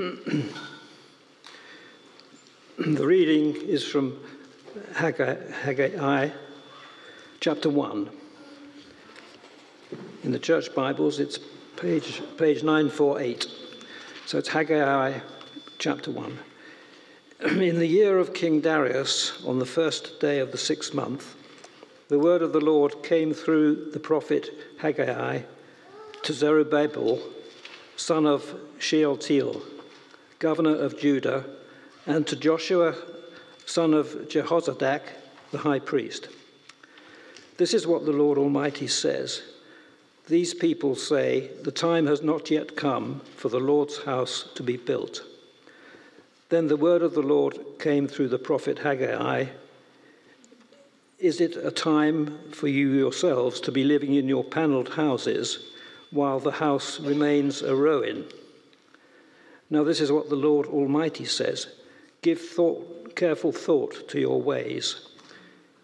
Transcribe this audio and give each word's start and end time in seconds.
the 2.78 3.06
reading 3.06 3.54
is 3.54 3.86
from 3.86 4.18
Haggai, 4.94 5.36
Haggai 5.62 6.30
chapter 7.40 7.68
1. 7.68 8.08
In 10.24 10.32
the 10.32 10.38
church 10.38 10.74
Bibles, 10.74 11.20
it's 11.20 11.38
page, 11.76 12.22
page 12.38 12.62
948. 12.62 13.46
So 14.24 14.38
it's 14.38 14.48
Haggai 14.48 15.20
chapter 15.78 16.10
1. 16.10 16.38
In 17.60 17.78
the 17.78 17.86
year 17.86 18.16
of 18.16 18.32
King 18.32 18.62
Darius, 18.62 19.44
on 19.44 19.58
the 19.58 19.66
first 19.66 20.18
day 20.18 20.38
of 20.38 20.50
the 20.50 20.56
sixth 20.56 20.94
month, 20.94 21.34
the 22.08 22.18
word 22.18 22.40
of 22.40 22.54
the 22.54 22.60
Lord 22.60 23.02
came 23.02 23.34
through 23.34 23.90
the 23.90 24.00
prophet 24.00 24.48
Haggai 24.78 25.42
to 26.22 26.32
Zerubbabel, 26.32 27.20
son 27.96 28.24
of 28.24 28.58
Shealtiel, 28.78 29.60
governor 30.40 30.74
of 30.74 30.98
Judah, 30.98 31.44
and 32.06 32.26
to 32.26 32.34
Joshua, 32.34 32.94
son 33.66 33.92
of 33.92 34.06
Jehozadak, 34.28 35.02
the 35.52 35.58
high 35.58 35.78
priest. 35.78 36.28
This 37.58 37.74
is 37.74 37.86
what 37.86 38.06
the 38.06 38.12
Lord 38.12 38.38
Almighty 38.38 38.86
says 38.86 39.42
These 40.28 40.54
people 40.54 40.96
say, 40.96 41.50
The 41.62 41.70
time 41.70 42.06
has 42.06 42.22
not 42.22 42.50
yet 42.50 42.74
come 42.74 43.20
for 43.36 43.50
the 43.50 43.60
Lord's 43.60 44.04
house 44.04 44.48
to 44.54 44.62
be 44.62 44.78
built. 44.78 45.22
Then 46.48 46.68
the 46.68 46.76
word 46.76 47.02
of 47.02 47.12
the 47.12 47.22
Lord 47.22 47.58
came 47.78 48.08
through 48.08 48.28
the 48.28 48.38
prophet 48.38 48.78
Haggai 48.78 49.44
Is 51.18 51.40
it 51.42 51.54
a 51.56 51.70
time 51.70 52.38
for 52.50 52.66
you 52.66 52.88
yourselves 52.88 53.60
to 53.60 53.70
be 53.72 53.84
living 53.84 54.14
in 54.14 54.26
your 54.26 54.44
panelled 54.44 54.94
houses 54.94 55.66
while 56.10 56.40
the 56.40 56.52
house 56.52 56.98
remains 56.98 57.60
a 57.60 57.76
ruin? 57.76 58.24
Now, 59.70 59.84
this 59.84 60.00
is 60.00 60.10
what 60.10 60.28
the 60.28 60.36
Lord 60.36 60.66
Almighty 60.66 61.24
says 61.24 61.68
Give 62.22 62.40
thought, 62.40 63.14
careful 63.14 63.52
thought 63.52 64.08
to 64.08 64.20
your 64.20 64.42
ways. 64.42 65.06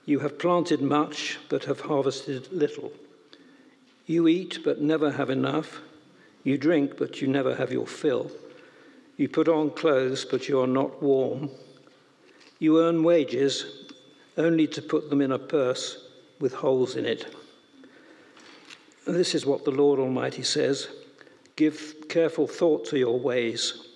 You 0.05 0.19
have 0.21 0.39
planted 0.39 0.81
much, 0.83 1.39
but 1.49 1.65
have 1.65 1.81
harvested 1.81 2.53
little. 2.53 2.93
You 4.07 4.29
eat, 4.29 4.61
but 4.65 4.81
never 4.81 5.13
have 5.13 5.31
enough. 5.31 5.81
You 6.45 6.59
drink, 6.59 6.97
but 6.97 7.21
you 7.21 7.29
never 7.29 7.57
have 7.57 7.73
your 7.73 7.87
fill. 7.87 8.31
You 9.17 9.29
put 9.29 9.49
on 9.49 9.71
clothes, 9.71 10.25
but 10.25 10.49
you 10.49 10.61
are 10.61 10.67
not 10.67 11.03
warm. 11.03 11.51
You 12.59 12.81
earn 12.81 13.03
wages 13.03 13.87
only 14.37 14.67
to 14.69 14.83
put 14.83 15.11
them 15.11 15.21
in 15.21 15.33
a 15.33 15.39
purse 15.39 16.07
with 16.39 16.55
holes 16.55 16.97
in 16.97 17.07
it. 17.07 17.35
This 19.07 19.35
is 19.35 19.47
what 19.47 19.65
the 19.65 19.71
Lord 19.71 19.99
Almighty 19.99 20.43
says 20.43 20.89
Give 21.57 21.95
careful 22.09 22.47
thought 22.47 22.85
to 22.87 22.99
your 22.99 23.19
ways. 23.19 23.89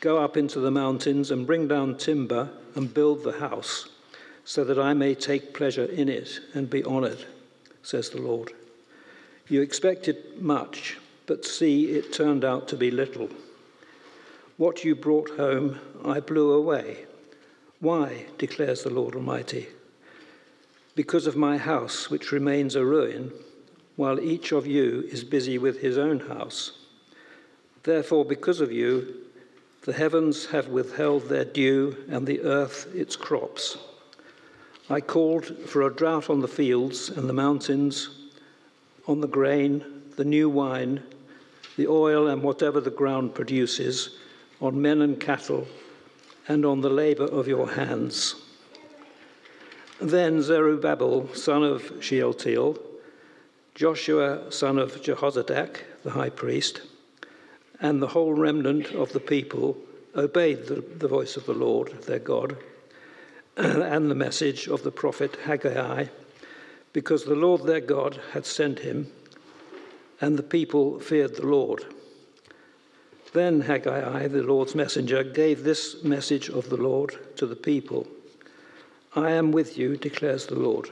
Go 0.00 0.18
up 0.18 0.36
into 0.36 0.60
the 0.60 0.70
mountains 0.70 1.30
and 1.30 1.46
bring 1.46 1.68
down 1.68 1.98
timber 1.98 2.48
and 2.74 2.92
build 2.92 3.22
the 3.22 3.38
house, 3.38 3.90
so 4.44 4.64
that 4.64 4.78
I 4.78 4.94
may 4.94 5.14
take 5.14 5.54
pleasure 5.54 5.84
in 5.84 6.08
it 6.08 6.40
and 6.54 6.70
be 6.70 6.82
honored, 6.82 7.24
says 7.82 8.08
the 8.08 8.20
Lord. 8.20 8.52
You 9.48 9.60
expected 9.60 10.40
much, 10.40 10.98
but 11.26 11.44
see, 11.44 11.90
it 11.90 12.12
turned 12.12 12.44
out 12.44 12.66
to 12.68 12.76
be 12.76 12.90
little. 12.90 13.28
What 14.56 14.82
you 14.82 14.94
brought 14.94 15.36
home, 15.36 15.78
I 16.04 16.20
blew 16.20 16.52
away. 16.52 17.04
Why, 17.80 18.26
declares 18.38 18.84
the 18.84 18.90
Lord 18.90 19.14
Almighty? 19.14 19.68
Because 20.94 21.26
of 21.26 21.36
my 21.36 21.58
house, 21.58 22.08
which 22.08 22.32
remains 22.32 22.74
a 22.74 22.84
ruin, 22.84 23.32
while 23.96 24.18
each 24.18 24.52
of 24.52 24.66
you 24.66 25.06
is 25.10 25.24
busy 25.24 25.58
with 25.58 25.80
his 25.80 25.98
own 25.98 26.20
house. 26.20 26.78
Therefore, 27.84 28.24
because 28.24 28.60
of 28.60 28.70
you, 28.70 29.14
the 29.82 29.92
heavens 29.92 30.46
have 30.46 30.68
withheld 30.68 31.24
their 31.24 31.44
dew, 31.44 31.96
and 32.08 32.26
the 32.26 32.42
earth 32.42 32.94
its 32.94 33.16
crops. 33.16 33.76
I 34.88 35.00
called 35.00 35.46
for 35.66 35.82
a 35.82 35.94
drought 35.94 36.30
on 36.30 36.40
the 36.40 36.48
fields 36.48 37.08
and 37.08 37.28
the 37.28 37.32
mountains, 37.32 38.10
on 39.08 39.20
the 39.20 39.28
grain, 39.28 40.02
the 40.16 40.24
new 40.24 40.48
wine, 40.48 41.02
the 41.76 41.88
oil, 41.88 42.28
and 42.28 42.42
whatever 42.42 42.80
the 42.80 42.90
ground 42.90 43.34
produces, 43.34 44.18
on 44.60 44.80
men 44.80 45.02
and 45.02 45.18
cattle, 45.18 45.66
and 46.46 46.64
on 46.64 46.80
the 46.80 46.90
labor 46.90 47.24
of 47.24 47.48
your 47.48 47.70
hands. 47.70 48.36
Then 50.00 50.42
Zerubbabel, 50.42 51.34
son 51.34 51.64
of 51.64 51.92
Shealtiel, 52.00 52.78
Joshua, 53.74 54.52
son 54.52 54.78
of 54.78 55.00
Jehozadak, 55.02 55.78
the 56.04 56.10
high 56.10 56.30
priest, 56.30 56.82
and 57.82 58.00
the 58.00 58.08
whole 58.08 58.32
remnant 58.32 58.92
of 58.92 59.12
the 59.12 59.20
people 59.20 59.76
obeyed 60.16 60.66
the, 60.66 60.80
the 60.98 61.08
voice 61.08 61.36
of 61.36 61.44
the 61.46 61.52
Lord 61.52 61.90
their 62.04 62.20
God 62.20 62.56
and 63.56 64.10
the 64.10 64.14
message 64.14 64.68
of 64.68 64.82
the 64.82 64.92
prophet 64.92 65.36
Haggai, 65.44 66.06
because 66.92 67.24
the 67.24 67.34
Lord 67.34 67.64
their 67.64 67.80
God 67.80 68.18
had 68.32 68.46
sent 68.46 68.78
him, 68.78 69.08
and 70.20 70.38
the 70.38 70.42
people 70.42 71.00
feared 71.00 71.34
the 71.36 71.46
Lord. 71.46 71.84
Then 73.32 73.62
Haggai, 73.62 74.28
the 74.28 74.42
Lord's 74.42 74.74
messenger, 74.74 75.24
gave 75.24 75.64
this 75.64 76.04
message 76.04 76.48
of 76.48 76.70
the 76.70 76.76
Lord 76.76 77.18
to 77.36 77.46
the 77.46 77.56
people 77.56 78.06
I 79.14 79.32
am 79.32 79.52
with 79.52 79.76
you, 79.76 79.96
declares 79.96 80.46
the 80.46 80.58
Lord. 80.58 80.90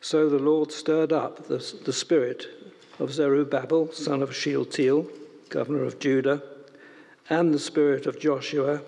So 0.00 0.28
the 0.28 0.38
Lord 0.38 0.70
stirred 0.70 1.12
up 1.12 1.48
the, 1.48 1.58
the 1.84 1.92
spirit 1.92 2.46
of 3.00 3.12
Zerubbabel, 3.12 3.90
son 3.92 4.22
of 4.22 4.34
Shealtiel, 4.34 5.08
governor 5.48 5.84
of 5.84 5.98
Judah, 5.98 6.42
and 7.28 7.52
the 7.52 7.58
spirit 7.58 8.06
of 8.06 8.20
Joshua, 8.20 8.82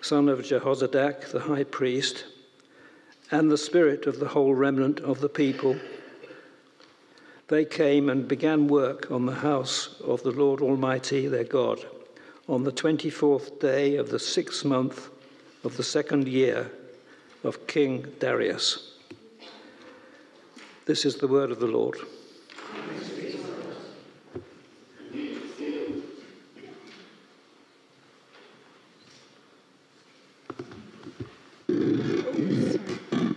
son 0.00 0.28
of 0.28 0.40
Jehozadak, 0.40 1.30
the 1.30 1.40
high 1.40 1.64
priest, 1.64 2.24
and 3.30 3.50
the 3.50 3.58
spirit 3.58 4.06
of 4.06 4.20
the 4.20 4.28
whole 4.28 4.54
remnant 4.54 5.00
of 5.00 5.20
the 5.20 5.28
people. 5.28 5.76
They 7.48 7.64
came 7.64 8.08
and 8.08 8.26
began 8.28 8.68
work 8.68 9.10
on 9.10 9.26
the 9.26 9.34
house 9.34 10.00
of 10.04 10.22
the 10.22 10.30
Lord 10.30 10.60
Almighty, 10.60 11.26
their 11.26 11.44
God, 11.44 11.84
on 12.48 12.64
the 12.64 12.72
24th 12.72 13.60
day 13.60 13.96
of 13.96 14.10
the 14.10 14.18
sixth 14.18 14.64
month 14.64 15.10
of 15.64 15.76
the 15.76 15.82
second 15.82 16.28
year 16.28 16.70
of 17.42 17.66
King 17.66 18.06
Darius. 18.20 18.92
This 20.86 21.04
is 21.04 21.16
the 21.16 21.26
word 21.26 21.50
of 21.50 21.58
the 21.58 21.66
Lord. 21.66 21.98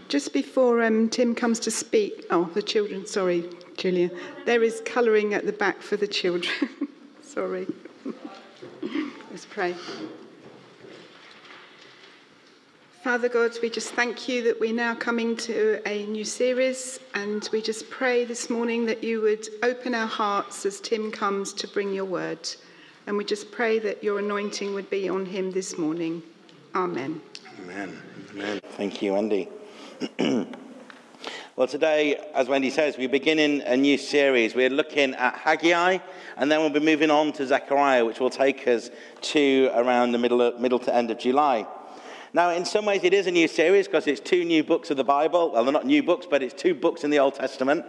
Just 0.07 0.33
before 0.59 0.83
um, 0.83 1.07
Tim 1.07 1.33
comes 1.33 1.57
to 1.61 1.71
speak, 1.71 2.25
oh, 2.31 2.49
the 2.53 2.61
children, 2.61 3.07
sorry, 3.07 3.49
Julia. 3.77 4.11
There 4.45 4.61
is 4.61 4.81
colouring 4.85 5.33
at 5.33 5.45
the 5.45 5.53
back 5.53 5.81
for 5.81 5.95
the 5.95 6.05
children. 6.05 6.53
sorry. 7.21 7.65
Let's 9.31 9.45
pray. 9.45 9.73
Father 13.05 13.29
God, 13.29 13.51
we 13.61 13.69
just 13.69 13.93
thank 13.93 14.27
you 14.27 14.43
that 14.43 14.59
we're 14.59 14.73
now 14.73 14.95
coming 14.95 15.37
to 15.37 15.81
a 15.87 16.05
new 16.07 16.25
series, 16.25 16.99
and 17.13 17.47
we 17.53 17.61
just 17.61 17.89
pray 17.89 18.25
this 18.25 18.49
morning 18.49 18.85
that 18.85 19.01
you 19.01 19.21
would 19.21 19.47
open 19.63 19.95
our 19.95 20.07
hearts 20.07 20.65
as 20.65 20.81
Tim 20.81 21.09
comes 21.09 21.53
to 21.53 21.69
bring 21.69 21.93
your 21.93 22.03
word. 22.03 22.49
And 23.07 23.15
we 23.15 23.23
just 23.23 23.49
pray 23.49 23.79
that 23.79 24.03
your 24.03 24.19
anointing 24.19 24.73
would 24.73 24.89
be 24.89 25.07
on 25.07 25.25
him 25.25 25.51
this 25.51 25.77
morning. 25.77 26.21
Amen. 26.75 27.21
Amen. 27.61 27.97
Amen. 28.33 28.59
Thank 28.75 29.01
you, 29.01 29.15
Andy. 29.15 29.47
well, 31.57 31.67
today, 31.67 32.15
as 32.33 32.47
Wendy 32.47 32.69
says, 32.69 32.97
we're 32.97 33.09
beginning 33.09 33.61
a 33.63 33.75
new 33.75 33.97
series. 33.97 34.55
We're 34.55 34.69
looking 34.69 35.13
at 35.15 35.35
Haggai, 35.35 35.97
and 36.37 36.49
then 36.49 36.61
we'll 36.61 36.69
be 36.69 36.79
moving 36.79 37.11
on 37.11 37.33
to 37.33 37.45
Zechariah, 37.45 38.05
which 38.05 38.21
will 38.21 38.29
take 38.29 38.65
us 38.65 38.91
to 39.21 39.69
around 39.73 40.13
the 40.13 40.17
middle, 40.17 40.57
middle 40.57 40.79
to 40.79 40.95
end 40.95 41.11
of 41.11 41.19
July. 41.19 41.67
Now, 42.31 42.51
in 42.51 42.63
some 42.63 42.85
ways, 42.85 43.03
it 43.03 43.13
is 43.13 43.27
a 43.27 43.31
new 43.31 43.49
series 43.49 43.87
because 43.87 44.07
it's 44.07 44.21
two 44.21 44.45
new 44.45 44.63
books 44.63 44.89
of 44.89 44.95
the 44.95 45.03
Bible. 45.03 45.51
Well, 45.51 45.65
they're 45.65 45.73
not 45.73 45.85
new 45.85 46.03
books, 46.03 46.25
but 46.29 46.41
it's 46.41 46.53
two 46.53 46.75
books 46.75 47.03
in 47.03 47.09
the 47.09 47.19
Old 47.19 47.35
Testament. 47.35 47.85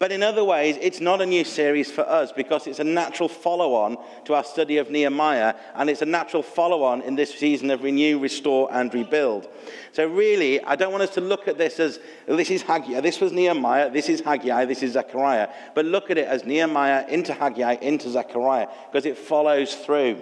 But 0.00 0.10
in 0.10 0.24
other 0.24 0.42
ways, 0.42 0.76
it's 0.80 1.00
not 1.00 1.20
a 1.20 1.26
new 1.26 1.44
series 1.44 1.90
for 1.90 2.02
us 2.02 2.32
because 2.32 2.66
it's 2.66 2.80
a 2.80 2.84
natural 2.84 3.28
follow 3.28 3.74
on 3.74 3.96
to 4.24 4.34
our 4.34 4.42
study 4.42 4.78
of 4.78 4.90
Nehemiah, 4.90 5.54
and 5.76 5.88
it's 5.88 6.02
a 6.02 6.06
natural 6.06 6.42
follow 6.42 6.82
on 6.82 7.00
in 7.02 7.14
this 7.14 7.32
season 7.32 7.70
of 7.70 7.82
renew, 7.82 8.18
restore, 8.18 8.68
and 8.72 8.92
rebuild. 8.92 9.48
So, 9.92 10.06
really, 10.06 10.62
I 10.64 10.74
don't 10.74 10.90
want 10.90 11.04
us 11.04 11.14
to 11.14 11.20
look 11.20 11.46
at 11.46 11.58
this 11.58 11.78
as 11.78 12.00
oh, 12.26 12.34
this 12.34 12.50
is 12.50 12.62
Haggai, 12.62 13.00
this 13.00 13.20
was 13.20 13.30
Nehemiah, 13.30 13.88
this 13.88 14.08
is 14.08 14.20
Haggai, 14.20 14.64
this 14.64 14.82
is 14.82 14.92
Zechariah, 14.92 15.48
but 15.76 15.84
look 15.84 16.10
at 16.10 16.18
it 16.18 16.26
as 16.26 16.44
Nehemiah 16.44 17.06
into 17.08 17.32
Haggai 17.32 17.74
into 17.74 18.10
Zechariah 18.10 18.66
because 18.90 19.06
it 19.06 19.16
follows 19.16 19.76
through. 19.76 20.20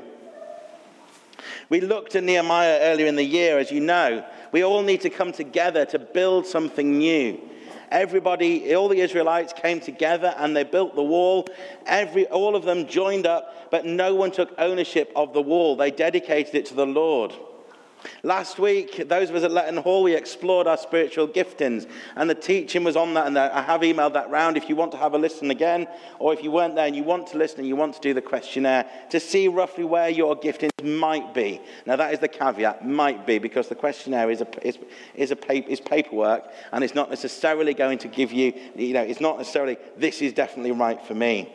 We 1.70 1.80
looked 1.80 2.14
at 2.14 2.24
Nehemiah 2.24 2.78
earlier 2.82 3.06
in 3.06 3.16
the 3.16 3.24
year, 3.24 3.58
as 3.58 3.70
you 3.70 3.80
know. 3.80 4.24
We 4.52 4.62
all 4.62 4.82
need 4.82 5.00
to 5.00 5.10
come 5.10 5.32
together 5.32 5.86
to 5.86 5.98
build 5.98 6.46
something 6.46 6.98
new. 6.98 7.40
Everybody, 7.92 8.74
all 8.74 8.88
the 8.88 9.00
Israelites 9.00 9.52
came 9.52 9.78
together 9.78 10.34
and 10.38 10.56
they 10.56 10.64
built 10.64 10.94
the 10.94 11.02
wall. 11.02 11.46
Every, 11.84 12.26
all 12.28 12.56
of 12.56 12.64
them 12.64 12.86
joined 12.86 13.26
up, 13.26 13.70
but 13.70 13.84
no 13.84 14.14
one 14.14 14.30
took 14.30 14.50
ownership 14.56 15.12
of 15.14 15.34
the 15.34 15.42
wall. 15.42 15.76
They 15.76 15.90
dedicated 15.90 16.54
it 16.54 16.66
to 16.66 16.74
the 16.74 16.86
Lord. 16.86 17.34
Last 18.22 18.58
week, 18.58 19.08
those 19.08 19.30
of 19.30 19.36
us 19.36 19.42
at 19.42 19.50
Letton 19.50 19.78
Hall, 19.78 20.02
we 20.02 20.14
explored 20.14 20.66
our 20.66 20.76
spiritual 20.76 21.26
giftings, 21.26 21.88
and 22.16 22.30
the 22.30 22.34
teaching 22.34 22.84
was 22.84 22.96
on 22.96 23.14
that. 23.14 23.26
And 23.26 23.38
I 23.38 23.62
have 23.62 23.80
emailed 23.80 24.12
that 24.14 24.30
round 24.30 24.56
if 24.56 24.68
you 24.68 24.76
want 24.76 24.92
to 24.92 24.98
have 24.98 25.14
a 25.14 25.18
listen 25.18 25.50
again, 25.50 25.88
or 26.18 26.32
if 26.32 26.42
you 26.42 26.50
weren't 26.50 26.74
there 26.74 26.86
and 26.86 26.94
you 26.94 27.02
want 27.02 27.26
to 27.28 27.38
listen 27.38 27.60
and 27.60 27.68
you 27.68 27.76
want 27.76 27.94
to 27.94 28.00
do 28.00 28.14
the 28.14 28.22
questionnaire 28.22 28.88
to 29.10 29.18
see 29.18 29.48
roughly 29.48 29.84
where 29.84 30.08
your 30.08 30.36
giftings 30.36 30.70
might 30.84 31.34
be. 31.34 31.60
Now, 31.86 31.96
that 31.96 32.12
is 32.12 32.20
the 32.20 32.28
caveat, 32.28 32.86
might 32.86 33.26
be, 33.26 33.38
because 33.38 33.68
the 33.68 33.74
questionnaire 33.74 34.30
is, 34.30 34.40
a, 34.40 34.66
is, 34.66 34.78
is, 35.14 35.30
a 35.32 35.70
is 35.70 35.80
paperwork, 35.80 36.44
and 36.72 36.84
it's 36.84 36.94
not 36.94 37.10
necessarily 37.10 37.74
going 37.74 37.98
to 37.98 38.08
give 38.08 38.32
you, 38.32 38.52
you 38.76 38.94
know, 38.94 39.02
it's 39.02 39.20
not 39.20 39.38
necessarily, 39.38 39.76
this 39.96 40.22
is 40.22 40.32
definitely 40.32 40.72
right 40.72 41.04
for 41.04 41.14
me. 41.14 41.52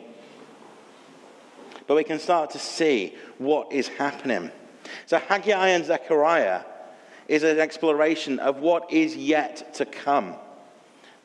But 1.86 1.96
we 1.96 2.04
can 2.04 2.18
start 2.18 2.50
to 2.50 2.58
see 2.58 3.14
what 3.38 3.72
is 3.72 3.88
happening. 3.88 4.50
So 5.06 5.18
Haggai 5.18 5.68
and 5.68 5.84
Zechariah 5.84 6.62
is 7.28 7.42
an 7.42 7.58
exploration 7.58 8.38
of 8.38 8.58
what 8.58 8.92
is 8.92 9.16
yet 9.16 9.74
to 9.74 9.84
come. 9.84 10.34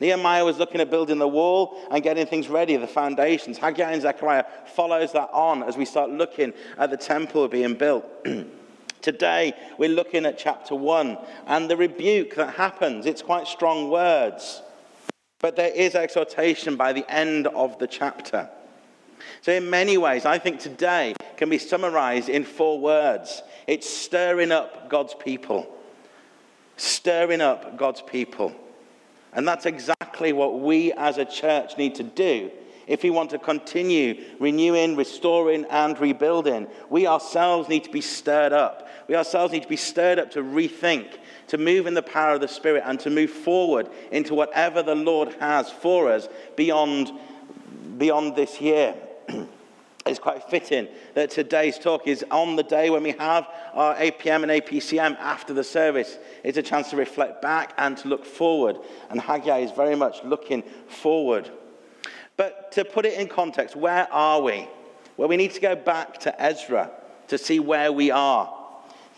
Nehemiah 0.00 0.44
was 0.44 0.58
looking 0.58 0.80
at 0.80 0.90
building 0.90 1.18
the 1.18 1.28
wall 1.28 1.80
and 1.90 2.02
getting 2.02 2.26
things 2.26 2.48
ready, 2.48 2.76
the 2.76 2.86
foundations. 2.86 3.58
Haggai 3.58 3.92
and 3.92 4.02
Zechariah 4.02 4.44
follows 4.74 5.12
that 5.12 5.30
on 5.32 5.62
as 5.62 5.76
we 5.76 5.84
start 5.84 6.10
looking 6.10 6.52
at 6.78 6.90
the 6.90 6.96
temple 6.96 7.48
being 7.48 7.74
built. 7.74 8.04
Today, 9.02 9.52
we're 9.78 9.90
looking 9.90 10.26
at 10.26 10.38
chapter 10.38 10.74
1 10.74 11.18
and 11.46 11.70
the 11.70 11.76
rebuke 11.76 12.34
that 12.36 12.54
happens. 12.54 13.06
It's 13.06 13.22
quite 13.22 13.46
strong 13.46 13.90
words, 13.90 14.62
but 15.40 15.56
there 15.56 15.72
is 15.72 15.94
exhortation 15.94 16.76
by 16.76 16.92
the 16.92 17.10
end 17.12 17.46
of 17.48 17.78
the 17.78 17.86
chapter. 17.86 18.48
So, 19.42 19.52
in 19.52 19.68
many 19.68 19.98
ways, 19.98 20.24
I 20.24 20.38
think 20.38 20.60
today 20.60 21.14
can 21.36 21.48
be 21.48 21.58
summarized 21.58 22.28
in 22.28 22.44
four 22.44 22.80
words 22.80 23.42
it's 23.66 23.88
stirring 23.88 24.52
up 24.52 24.88
God's 24.88 25.14
people. 25.14 25.66
Stirring 26.76 27.40
up 27.40 27.76
God's 27.78 28.02
people. 28.02 28.54
And 29.32 29.46
that's 29.48 29.66
exactly 29.66 30.32
what 30.32 30.60
we 30.60 30.92
as 30.92 31.18
a 31.18 31.24
church 31.24 31.76
need 31.76 31.96
to 31.96 32.02
do 32.02 32.50
if 32.86 33.02
we 33.02 33.10
want 33.10 33.30
to 33.30 33.38
continue 33.38 34.22
renewing, 34.38 34.96
restoring, 34.96 35.64
and 35.70 35.98
rebuilding. 35.98 36.66
We 36.90 37.06
ourselves 37.06 37.68
need 37.68 37.84
to 37.84 37.90
be 37.90 38.00
stirred 38.00 38.52
up. 38.52 38.88
We 39.08 39.16
ourselves 39.16 39.52
need 39.52 39.62
to 39.62 39.68
be 39.68 39.76
stirred 39.76 40.18
up 40.18 40.30
to 40.32 40.42
rethink, 40.42 41.16
to 41.48 41.58
move 41.58 41.86
in 41.86 41.94
the 41.94 42.02
power 42.02 42.34
of 42.34 42.40
the 42.40 42.48
Spirit, 42.48 42.82
and 42.86 43.00
to 43.00 43.10
move 43.10 43.30
forward 43.30 43.88
into 44.10 44.34
whatever 44.34 44.82
the 44.82 44.94
Lord 44.94 45.32
has 45.40 45.70
for 45.70 46.10
us 46.10 46.28
beyond, 46.56 47.10
beyond 47.98 48.36
this 48.36 48.60
year. 48.60 48.94
It's 50.06 50.18
quite 50.18 50.42
fitting 50.50 50.88
that 51.14 51.30
today's 51.30 51.78
talk 51.78 52.06
is 52.06 52.22
on 52.30 52.56
the 52.56 52.62
day 52.62 52.90
when 52.90 53.02
we 53.02 53.12
have 53.12 53.48
our 53.72 53.94
APM 53.94 54.42
and 54.42 54.52
APCM 54.52 55.16
after 55.18 55.54
the 55.54 55.64
service. 55.64 56.18
It's 56.42 56.58
a 56.58 56.62
chance 56.62 56.90
to 56.90 56.96
reflect 56.96 57.40
back 57.40 57.72
and 57.78 57.96
to 57.98 58.08
look 58.08 58.26
forward. 58.26 58.76
And 59.08 59.18
Haggai 59.18 59.60
is 59.60 59.70
very 59.70 59.96
much 59.96 60.22
looking 60.22 60.62
forward. 60.88 61.50
But 62.36 62.70
to 62.72 62.84
put 62.84 63.06
it 63.06 63.18
in 63.18 63.28
context, 63.28 63.76
where 63.76 64.12
are 64.12 64.42
we? 64.42 64.68
Well, 65.16 65.28
we 65.28 65.38
need 65.38 65.52
to 65.52 65.60
go 65.60 65.74
back 65.74 66.18
to 66.20 66.42
Ezra 66.42 66.90
to 67.28 67.38
see 67.38 67.58
where 67.58 67.90
we 67.90 68.10
are. 68.10 68.53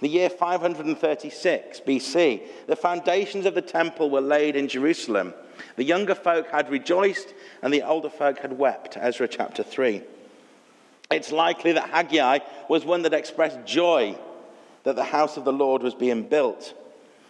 The 0.00 0.08
year 0.08 0.28
536 0.28 1.80
BC, 1.80 2.42
the 2.66 2.76
foundations 2.76 3.46
of 3.46 3.54
the 3.54 3.62
temple 3.62 4.10
were 4.10 4.20
laid 4.20 4.54
in 4.54 4.68
Jerusalem. 4.68 5.32
The 5.76 5.84
younger 5.84 6.14
folk 6.14 6.50
had 6.50 6.70
rejoiced, 6.70 7.32
and 7.62 7.72
the 7.72 7.82
older 7.82 8.10
folk 8.10 8.38
had 8.40 8.58
wept. 8.58 8.98
Ezra 8.98 9.26
chapter 9.26 9.62
3. 9.62 10.02
It's 11.10 11.32
likely 11.32 11.72
that 11.72 11.90
Haggai 11.90 12.40
was 12.68 12.84
one 12.84 13.02
that 13.02 13.14
expressed 13.14 13.64
joy 13.64 14.18
that 14.82 14.96
the 14.96 15.04
house 15.04 15.36
of 15.36 15.44
the 15.44 15.52
Lord 15.52 15.82
was 15.82 15.94
being 15.94 16.24
built. 16.24 16.74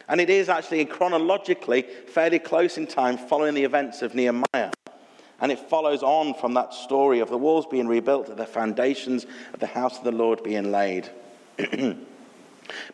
And 0.08 0.20
it 0.20 0.30
is 0.30 0.48
actually 0.48 0.84
chronologically 0.86 1.82
fairly 2.08 2.38
close 2.38 2.78
in 2.78 2.86
time 2.86 3.16
following 3.16 3.54
the 3.54 3.64
events 3.64 4.02
of 4.02 4.14
Nehemiah. 4.14 4.70
And 5.40 5.52
it 5.52 5.58
follows 5.58 6.02
on 6.02 6.34
from 6.34 6.54
that 6.54 6.74
story 6.74 7.20
of 7.20 7.28
the 7.28 7.38
walls 7.38 7.66
being 7.66 7.86
rebuilt, 7.86 8.34
the 8.36 8.46
foundations 8.46 9.26
of 9.52 9.60
the 9.60 9.66
house 9.66 9.98
of 9.98 10.04
the 10.04 10.12
Lord 10.12 10.42
being 10.42 10.72
laid. 10.72 11.10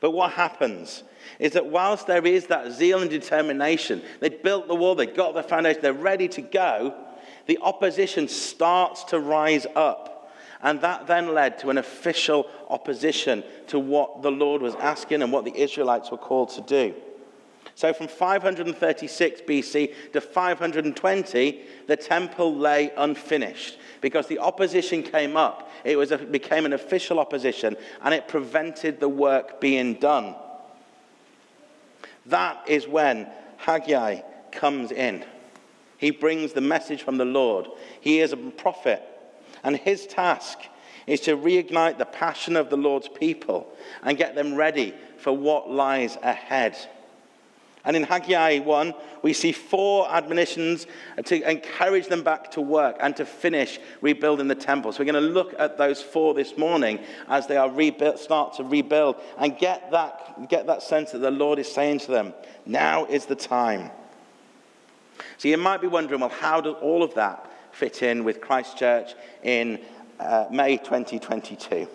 but 0.01 0.11
what 0.11 0.33
happens 0.33 1.03
is 1.39 1.53
that 1.53 1.67
whilst 1.67 2.07
there 2.07 2.27
is 2.27 2.47
that 2.47 2.73
zeal 2.73 3.01
and 3.01 3.11
determination, 3.11 4.03
they 4.21 4.29
built 4.29 4.69
the 4.69 4.75
wall, 4.75 4.95
they 4.95 5.07
got 5.07 5.35
the 5.35 5.43
foundation, 5.43 5.83
they're 5.83 5.93
ready 5.93 6.29
to 6.29 6.43
go, 6.43 6.95
the 7.47 7.59
opposition 7.63 8.29
starts 8.29 9.05
to 9.05 9.19
rise 9.19 9.67
up. 9.75 10.31
And 10.63 10.81
that 10.83 11.09
then 11.09 11.35
led 11.35 11.59
to 11.61 11.71
an 11.71 11.79
official 11.79 12.47
opposition 12.71 13.43
to 13.69 13.81
what 13.81 14.23
the 14.23 14.31
Lord 14.31 14.63
was 14.63 14.77
asking 14.77 15.23
and 15.23 15.33
what 15.33 15.45
the 15.45 15.57
Israelites 15.57 16.11
were 16.11 16.19
called 16.19 16.51
to 16.51 16.61
do. 16.61 16.95
So 17.75 17.93
from 17.93 18.09
536 18.09 19.41
BC 19.43 19.95
to 20.13 20.21
520, 20.21 21.63
the 21.87 21.97
temple 21.97 22.55
lay 22.55 22.93
unfinished 22.97 23.79
because 24.01 24.27
the 24.27 24.39
opposition 24.39 25.03
came 25.03 25.37
up. 25.37 25.71
It 25.85 25.97
was 25.97 26.13
a, 26.13 26.19
became 26.19 26.67
an 26.67 26.75
official 26.75 27.19
opposition 27.19 27.77
and 28.03 28.15
it 28.15 28.29
prevented 28.29 29.01
the 29.01 29.09
work 29.09 29.61
being 29.61 29.95
done. 29.95 30.35
That 32.27 32.69
is 32.69 32.87
when 32.87 33.29
Haggai 33.57 34.21
comes 34.53 34.93
in. 34.93 35.25
He 35.97 36.11
brings 36.11 36.53
the 36.53 36.61
message 36.61 37.03
from 37.03 37.17
the 37.17 37.25
Lord. 37.25 37.69
He 38.01 38.21
is 38.21 38.33
a 38.33 38.37
prophet 38.37 39.03
and 39.63 39.77
his 39.77 40.07
task 40.07 40.59
is 41.07 41.21
to 41.21 41.37
reignite 41.37 41.99
the 41.99 42.05
passion 42.05 42.57
of 42.57 42.71
the 42.71 42.77
Lord's 42.77 43.09
people 43.09 43.73
and 44.03 44.19
get 44.19 44.35
them 44.35 44.55
ready 44.55 44.95
for 45.19 45.33
what 45.33 45.71
lies 45.71 46.17
ahead. 46.23 46.77
And 47.85 47.97
in 47.97 48.05
Haggai 48.05 48.61
1, 48.61 48.95
we 49.23 49.33
see 49.33 49.51
four 49.51 50.09
admonitions 50.11 50.87
to 51.25 51.51
encourage 51.51 52.07
them 52.07 52.23
back 52.23 52.53
to 52.53 52.61
work 52.61 52.97
and 53.01 53.17
to 53.17 53.27
finish 53.27 53.81
rebuilding 54.01 54.47
the 54.47 54.55
temple. 54.55 54.93
So 54.93 55.01
we're 55.01 55.13
going 55.13 55.25
to 55.25 55.33
look 55.33 55.55
at 55.59 55.79
those 55.79 56.01
four 56.01 56.33
this 56.33 56.57
morning 56.57 57.01
as 57.29 57.49
they 57.49 57.57
are 57.57 57.69
rebuilt, 57.69 58.21
start 58.21 58.55
to 58.55 58.65
rebuild 58.65 59.17
and 59.37 59.59
get 59.59 59.91
that, 59.91 60.49
get 60.49 60.67
that 60.67 60.83
sense 60.83 61.11
that 61.11 61.19
the 61.19 61.31
Lord 61.31 61.59
is 61.59 61.73
saying 61.73 62.01
to 62.01 62.13
them, 62.13 62.35
now 62.67 63.05
is 63.07 63.27
the 63.27 63.35
time. 63.35 63.91
So 65.39 65.49
you 65.49 65.57
might 65.57 65.81
be 65.81 65.89
wondering, 65.89 66.21
well, 66.21 66.31
how 66.31 66.61
does 66.61 66.77
all 66.81 67.03
of 67.03 67.15
that 67.15 67.51
fit 67.73 68.03
in 68.03 68.23
with 68.23 68.41
Christchurch 68.41 69.15
in 69.43 69.81
uh, 70.21 70.47
May 70.53 70.77
2022? 70.77 71.89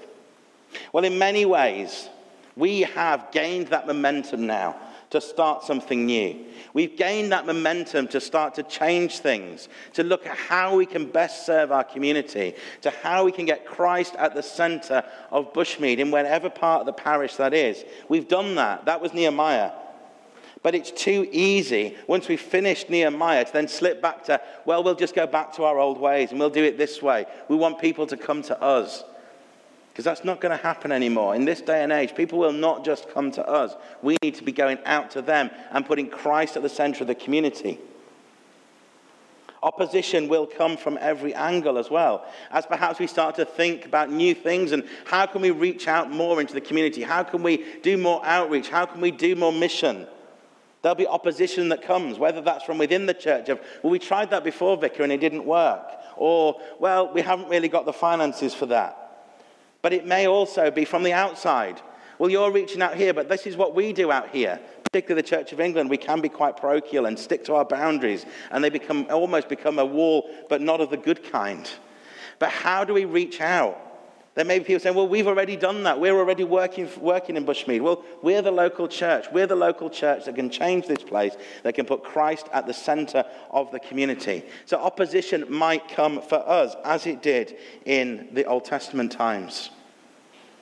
Well, 0.91 1.05
in 1.05 1.17
many 1.17 1.45
ways, 1.45 2.09
we 2.57 2.81
have 2.81 3.31
gained 3.31 3.67
that 3.67 3.87
momentum 3.87 4.47
now 4.47 4.75
to 5.09 5.21
start 5.21 5.63
something 5.63 6.05
new. 6.05 6.45
We've 6.73 6.97
gained 6.97 7.31
that 7.31 7.45
momentum 7.45 8.07
to 8.09 8.19
start 8.19 8.55
to 8.55 8.63
change 8.63 9.19
things, 9.19 9.69
to 9.93 10.03
look 10.03 10.25
at 10.25 10.35
how 10.35 10.75
we 10.75 10.85
can 10.85 11.05
best 11.09 11.45
serve 11.45 11.71
our 11.71 11.83
community, 11.83 12.55
to 12.81 12.89
how 12.89 13.23
we 13.23 13.31
can 13.31 13.45
get 13.45 13.65
Christ 13.65 14.15
at 14.15 14.35
the 14.35 14.43
center 14.43 15.03
of 15.31 15.53
Bushmead 15.53 15.99
in 15.99 16.11
whatever 16.11 16.49
part 16.49 16.81
of 16.81 16.85
the 16.85 16.93
parish 16.93 17.35
that 17.37 17.53
is. 17.53 17.85
We've 18.09 18.27
done 18.27 18.55
that. 18.55 18.85
That 18.85 19.01
was 19.01 19.13
Nehemiah. 19.13 19.71
But 20.63 20.75
it's 20.75 20.91
too 20.91 21.27
easy, 21.31 21.95
once 22.07 22.27
we've 22.27 22.41
finished 22.41 22.89
Nehemiah, 22.89 23.45
to 23.45 23.53
then 23.53 23.67
slip 23.67 24.01
back 24.01 24.25
to, 24.25 24.41
well, 24.65 24.83
we'll 24.83 24.95
just 24.95 25.15
go 25.15 25.25
back 25.27 25.53
to 25.53 25.63
our 25.63 25.79
old 25.79 25.99
ways 25.99 26.31
and 26.31 26.39
we'll 26.39 26.49
do 26.49 26.63
it 26.63 26.77
this 26.77 27.01
way. 27.01 27.25
We 27.47 27.55
want 27.55 27.79
people 27.79 28.07
to 28.07 28.17
come 28.17 28.41
to 28.43 28.61
us. 28.61 29.03
Because 29.97 30.05
that's 30.05 30.23
not 30.23 30.39
going 30.39 30.55
to 30.55 30.63
happen 30.63 30.91
anymore. 30.91 31.33
In 31.33 31.43
this 31.43 31.59
day 31.59 31.81
and 31.81 31.91
age, 31.91 32.13
people 32.13 32.37
will 32.37 32.53
not 32.53 32.85
just 32.85 33.09
come 33.09 33.31
to 33.31 33.43
us. 33.49 33.75
We 34.03 34.15
need 34.21 34.35
to 34.35 34.43
be 34.43 34.51
going 34.51 34.77
out 34.85 35.09
to 35.11 35.23
them 35.23 35.49
and 35.71 35.87
putting 35.87 36.07
Christ 36.07 36.55
at 36.55 36.61
the 36.61 36.69
center 36.69 37.01
of 37.03 37.07
the 37.07 37.15
community. 37.15 37.79
Opposition 39.63 40.27
will 40.27 40.45
come 40.45 40.77
from 40.77 40.99
every 41.01 41.33
angle 41.33 41.79
as 41.79 41.89
well, 41.89 42.27
as 42.51 42.63
perhaps 42.67 42.99
we 42.99 43.07
start 43.07 43.33
to 43.37 43.45
think 43.45 43.87
about 43.87 44.11
new 44.11 44.35
things 44.35 44.71
and 44.71 44.87
how 45.05 45.25
can 45.25 45.41
we 45.41 45.49
reach 45.49 45.87
out 45.87 46.11
more 46.11 46.39
into 46.39 46.53
the 46.53 46.61
community? 46.61 47.01
How 47.01 47.23
can 47.23 47.41
we 47.41 47.65
do 47.81 47.97
more 47.97 48.23
outreach? 48.23 48.69
How 48.69 48.85
can 48.85 49.01
we 49.01 49.09
do 49.09 49.35
more 49.35 49.51
mission? 49.51 50.05
There'll 50.83 50.93
be 50.93 51.07
opposition 51.07 51.69
that 51.69 51.81
comes, 51.81 52.19
whether 52.19 52.41
that's 52.41 52.63
from 52.63 52.77
within 52.77 53.07
the 53.07 53.15
church 53.15 53.49
of, 53.49 53.59
well, 53.81 53.89
we 53.89 53.97
tried 53.97 54.29
that 54.29 54.43
before, 54.43 54.77
Vicar, 54.77 55.01
and 55.01 55.11
it 55.11 55.21
didn't 55.21 55.43
work. 55.43 55.89
Or, 56.17 56.61
well, 56.79 57.11
we 57.11 57.23
haven't 57.23 57.49
really 57.49 57.67
got 57.67 57.85
the 57.85 57.93
finances 57.93 58.53
for 58.53 58.67
that. 58.67 59.05
But 59.81 59.93
it 59.93 60.05
may 60.05 60.27
also 60.27 60.71
be 60.71 60.85
from 60.85 61.03
the 61.03 61.13
outside. 61.13 61.81
Well, 62.19 62.29
you're 62.29 62.51
reaching 62.51 62.81
out 62.81 62.95
here, 62.95 63.13
but 63.13 63.29
this 63.29 63.45
is 63.45 63.55
what 63.55 63.75
we 63.75 63.93
do 63.93 64.11
out 64.11 64.29
here. 64.29 64.59
Particularly 64.83 65.21
the 65.21 65.27
Church 65.27 65.51
of 65.51 65.59
England, 65.59 65.89
we 65.89 65.97
can 65.97 66.21
be 66.21 66.29
quite 66.29 66.57
parochial 66.57 67.05
and 67.05 67.17
stick 67.17 67.43
to 67.45 67.55
our 67.55 67.65
boundaries, 67.65 68.25
and 68.51 68.63
they 68.63 68.69
become 68.69 69.05
almost 69.11 69.49
become 69.49 69.77
a 69.77 69.85
wall, 69.85 70.29
but 70.49 70.61
not 70.61 70.81
of 70.81 70.89
the 70.89 70.97
good 70.97 71.29
kind. 71.31 71.69
But 72.39 72.49
how 72.49 72.83
do 72.83 72.93
we 72.93 73.05
reach 73.05 73.39
out? 73.41 73.79
There 74.37 74.45
may 74.45 74.59
be 74.59 74.65
people 74.65 74.79
saying, 74.81 74.95
well, 74.95 75.07
we've 75.07 75.25
already 75.25 75.55
done 75.55 75.81
that. 75.81 75.99
We're 75.99 76.15
already 76.15 76.43
working, 76.43 76.87
working 77.01 77.37
in 77.37 77.43
Bushmead. 77.43 77.81
Well, 77.81 78.03
we're 78.21 78.43
the 78.43 78.51
local 78.51 78.87
church. 78.87 79.25
We're 79.33 79.47
the 79.47 79.55
local 79.55 79.89
church 79.89 80.25
that 80.25 80.35
can 80.35 80.51
change 80.51 80.85
this 80.85 81.01
place, 81.01 81.35
that 81.63 81.73
can 81.73 81.87
put 81.87 82.03
Christ 82.03 82.47
at 82.53 82.67
the 82.67 82.73
center 82.73 83.25
of 83.49 83.71
the 83.71 83.79
community. 83.79 84.43
So 84.67 84.77
opposition 84.77 85.45
might 85.49 85.87
come 85.87 86.21
for 86.21 86.47
us, 86.47 86.75
as 86.85 87.07
it 87.07 87.23
did 87.23 87.57
in 87.85 88.27
the 88.31 88.45
Old 88.45 88.63
Testament 88.63 89.11
times. 89.11 89.71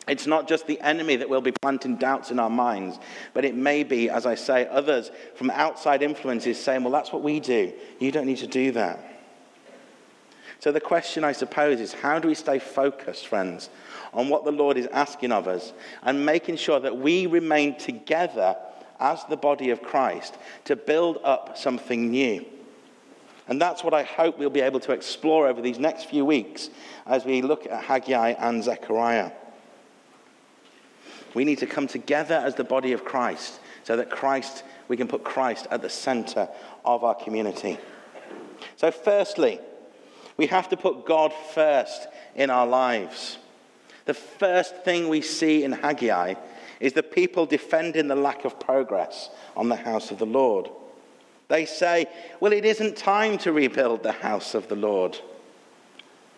It's 0.08 0.26
not 0.26 0.48
just 0.48 0.68
the 0.68 0.80
enemy 0.80 1.18
that 1.18 1.28
will 1.28 1.42
be 1.42 1.52
planting 1.52 1.98
doubts 1.98 2.32
in 2.32 2.40
our 2.40 2.50
minds, 2.50 2.98
but 3.34 3.44
it 3.44 3.56
may 3.56 3.84
be, 3.84 4.10
as 4.10 4.26
I 4.26 4.36
say, 4.36 4.70
others 4.72 5.12
from 5.36 5.50
outside 5.50 6.02
influences 6.02 6.58
saying, 6.58 6.82
well, 6.82 6.94
that's 6.94 7.12
what 7.12 7.24
we 7.24 7.42
do. 7.42 7.74
You 8.00 8.14
don't 8.14 8.26
need 8.26 8.38
to 8.38 8.48
do 8.48 8.72
that. 8.72 9.15
So 10.66 10.72
the 10.72 10.82
question, 10.82 11.24
I 11.24 11.32
suppose, 11.32 11.80
is 11.80 11.94
how 11.94 12.18
do 12.18 12.28
we 12.28 12.34
stay 12.34 12.58
focused, 12.58 13.28
friends, 13.28 13.70
on 14.16 14.30
what 14.30 14.46
the 14.46 14.52
Lord 14.52 14.78
is 14.78 14.88
asking 14.88 15.32
of 15.32 15.48
us 15.48 15.74
and 16.02 16.26
making 16.26 16.58
sure 16.58 16.80
that 16.80 16.98
we 16.98 17.28
remain 17.28 17.78
together 17.78 18.56
as 19.00 19.24
the 19.26 19.38
body 19.38 19.70
of 19.70 19.84
Christ 19.84 20.36
to 20.64 20.76
build 20.76 21.20
up 21.24 21.56
something 21.56 22.10
new? 22.10 22.44
And 23.48 23.62
that's 23.62 23.84
what 23.84 23.94
I 23.94 24.02
hope 24.02 24.40
we'll 24.40 24.50
be 24.50 24.62
able 24.62 24.80
to 24.80 24.92
explore 24.92 25.48
over 25.48 25.62
these 25.62 25.78
next 25.78 26.06
few 26.06 26.26
weeks 26.26 26.72
as 27.06 27.26
we 27.26 27.44
look 27.44 27.68
at 27.68 27.84
Haggai 27.84 28.30
and 28.30 28.64
Zechariah. 28.64 29.34
We 31.36 31.46
need 31.46 31.60
to 31.60 31.68
come 31.68 31.86
together 31.86 32.42
as 32.44 32.56
the 32.56 32.64
body 32.64 32.92
of 32.94 33.06
Christ 33.06 33.60
so 33.84 33.96
that 33.98 34.10
Christ, 34.10 34.64
we 34.88 34.98
can 34.98 35.08
put 35.08 35.24
Christ 35.24 35.68
at 35.70 35.84
the 35.84 35.92
center 35.92 36.50
of 36.84 37.04
our 37.04 37.14
community. 37.14 37.78
So, 38.78 38.90
firstly, 38.90 39.60
we 40.38 40.48
have 40.48 40.70
to 40.70 40.78
put 40.78 41.06
God 41.06 41.34
first 41.54 42.08
in 42.36 42.50
our 42.50 42.68
lives. 42.68 43.38
The 44.06 44.14
first 44.14 44.84
thing 44.84 45.10
we 45.10 45.22
see 45.22 45.64
in 45.64 45.72
Haggai 45.72 46.36
is 46.80 46.94
the 46.94 47.04
people 47.04 47.46
defending 47.46 48.08
the 48.08 48.16
lack 48.16 48.46
of 48.46 48.60
progress 48.60 49.30
on 49.56 49.70
the 49.70 49.76
house 49.76 50.12
of 50.12 50.20
the 50.20 50.26
Lord. 50.26 50.70
They 51.48 51.66
say, 51.66 52.08
well, 52.40 52.54
it 52.54 52.66
isn't 52.66 52.98
time 52.98 53.38
to 53.40 53.52
rebuild 53.52 54.04
the 54.04 54.12
house 54.12 54.56
of 54.56 54.68
the 54.68 54.76
Lord. 54.76 55.18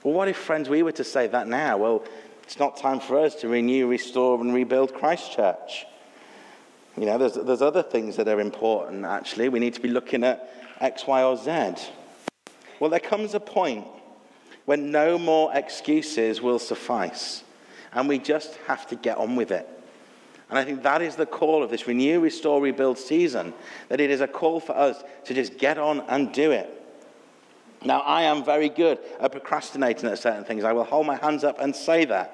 Well, 0.04 0.14
what 0.14 0.28
if, 0.28 0.38
friends, 0.38 0.70
we 0.70 0.84
were 0.84 0.92
to 0.94 1.04
say 1.04 1.28
that 1.28 1.48
now? 1.48 1.78
Well, 1.78 2.04
it's 2.44 2.60
not 2.60 2.78
time 2.78 3.00
for 3.00 3.18
us 3.20 3.36
to 3.36 3.50
renew, 3.50 3.88
restore, 3.88 4.40
and 4.40 4.54
rebuild 4.54 4.94
Christchurch. 4.94 5.86
You 6.98 7.06
know, 7.06 7.18
there's, 7.18 7.34
there's 7.34 7.62
other 7.62 7.84
things 7.84 8.16
that 8.16 8.28
are 8.28 8.40
important, 8.40 9.06
actually. 9.06 9.50
We 9.50 9.60
need 9.60 9.74
to 9.76 9.82
be 9.82 9.90
looking 9.90 10.24
at 10.24 10.50
X, 10.80 11.06
Y, 11.06 11.24
or 11.24 11.36
Z. 11.36 11.76
Well, 12.80 12.90
there 12.90 13.00
comes 13.00 13.34
a 13.34 13.40
point 13.40 13.86
when 14.66 14.92
no 14.92 15.18
more 15.18 15.52
excuses 15.54 16.42
will 16.42 16.60
suffice, 16.60 17.44
and 17.94 18.08
we 18.08 18.20
just 18.20 18.56
have 18.68 18.86
to 18.88 18.96
get 18.96 19.18
on 19.18 19.36
with 19.36 19.52
it. 19.52 19.68
And 20.50 20.58
I 20.58 20.64
think 20.64 20.84
that 20.84 21.02
is 21.02 21.16
the 21.16 21.26
call 21.26 21.64
of 21.64 21.70
this 21.70 21.88
renew, 21.88 22.20
restore, 22.20 22.62
rebuild 22.62 22.98
season, 22.98 23.54
that 23.90 24.00
it 24.00 24.10
is 24.10 24.22
a 24.22 24.28
call 24.28 24.60
for 24.60 24.76
us 24.76 25.04
to 25.26 25.34
just 25.34 25.58
get 25.58 25.78
on 25.78 26.02
and 26.02 26.32
do 26.32 26.52
it. 26.52 26.74
Now, 27.84 28.00
I 28.00 28.24
am 28.24 28.44
very 28.44 28.70
good 28.70 29.00
at 29.20 29.32
procrastinating 29.32 30.10
at 30.10 30.20
certain 30.20 30.44
things. 30.44 30.64
I 30.64 30.74
will 30.74 30.84
hold 30.84 31.06
my 31.06 31.16
hands 31.16 31.44
up 31.44 31.60
and 31.60 31.76
say 31.76 32.06
that. 32.06 32.34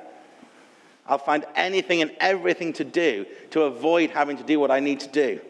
I'll 1.06 1.18
find 1.18 1.46
anything 1.56 2.02
and 2.02 2.12
everything 2.20 2.72
to 2.74 2.84
do 2.84 3.26
to 3.52 3.64
avoid 3.64 4.10
having 4.10 4.38
to 4.38 4.44
do 4.44 4.60
what 4.60 4.72
I 4.72 4.80
need 4.80 5.02
to 5.02 5.10
do. 5.10 5.42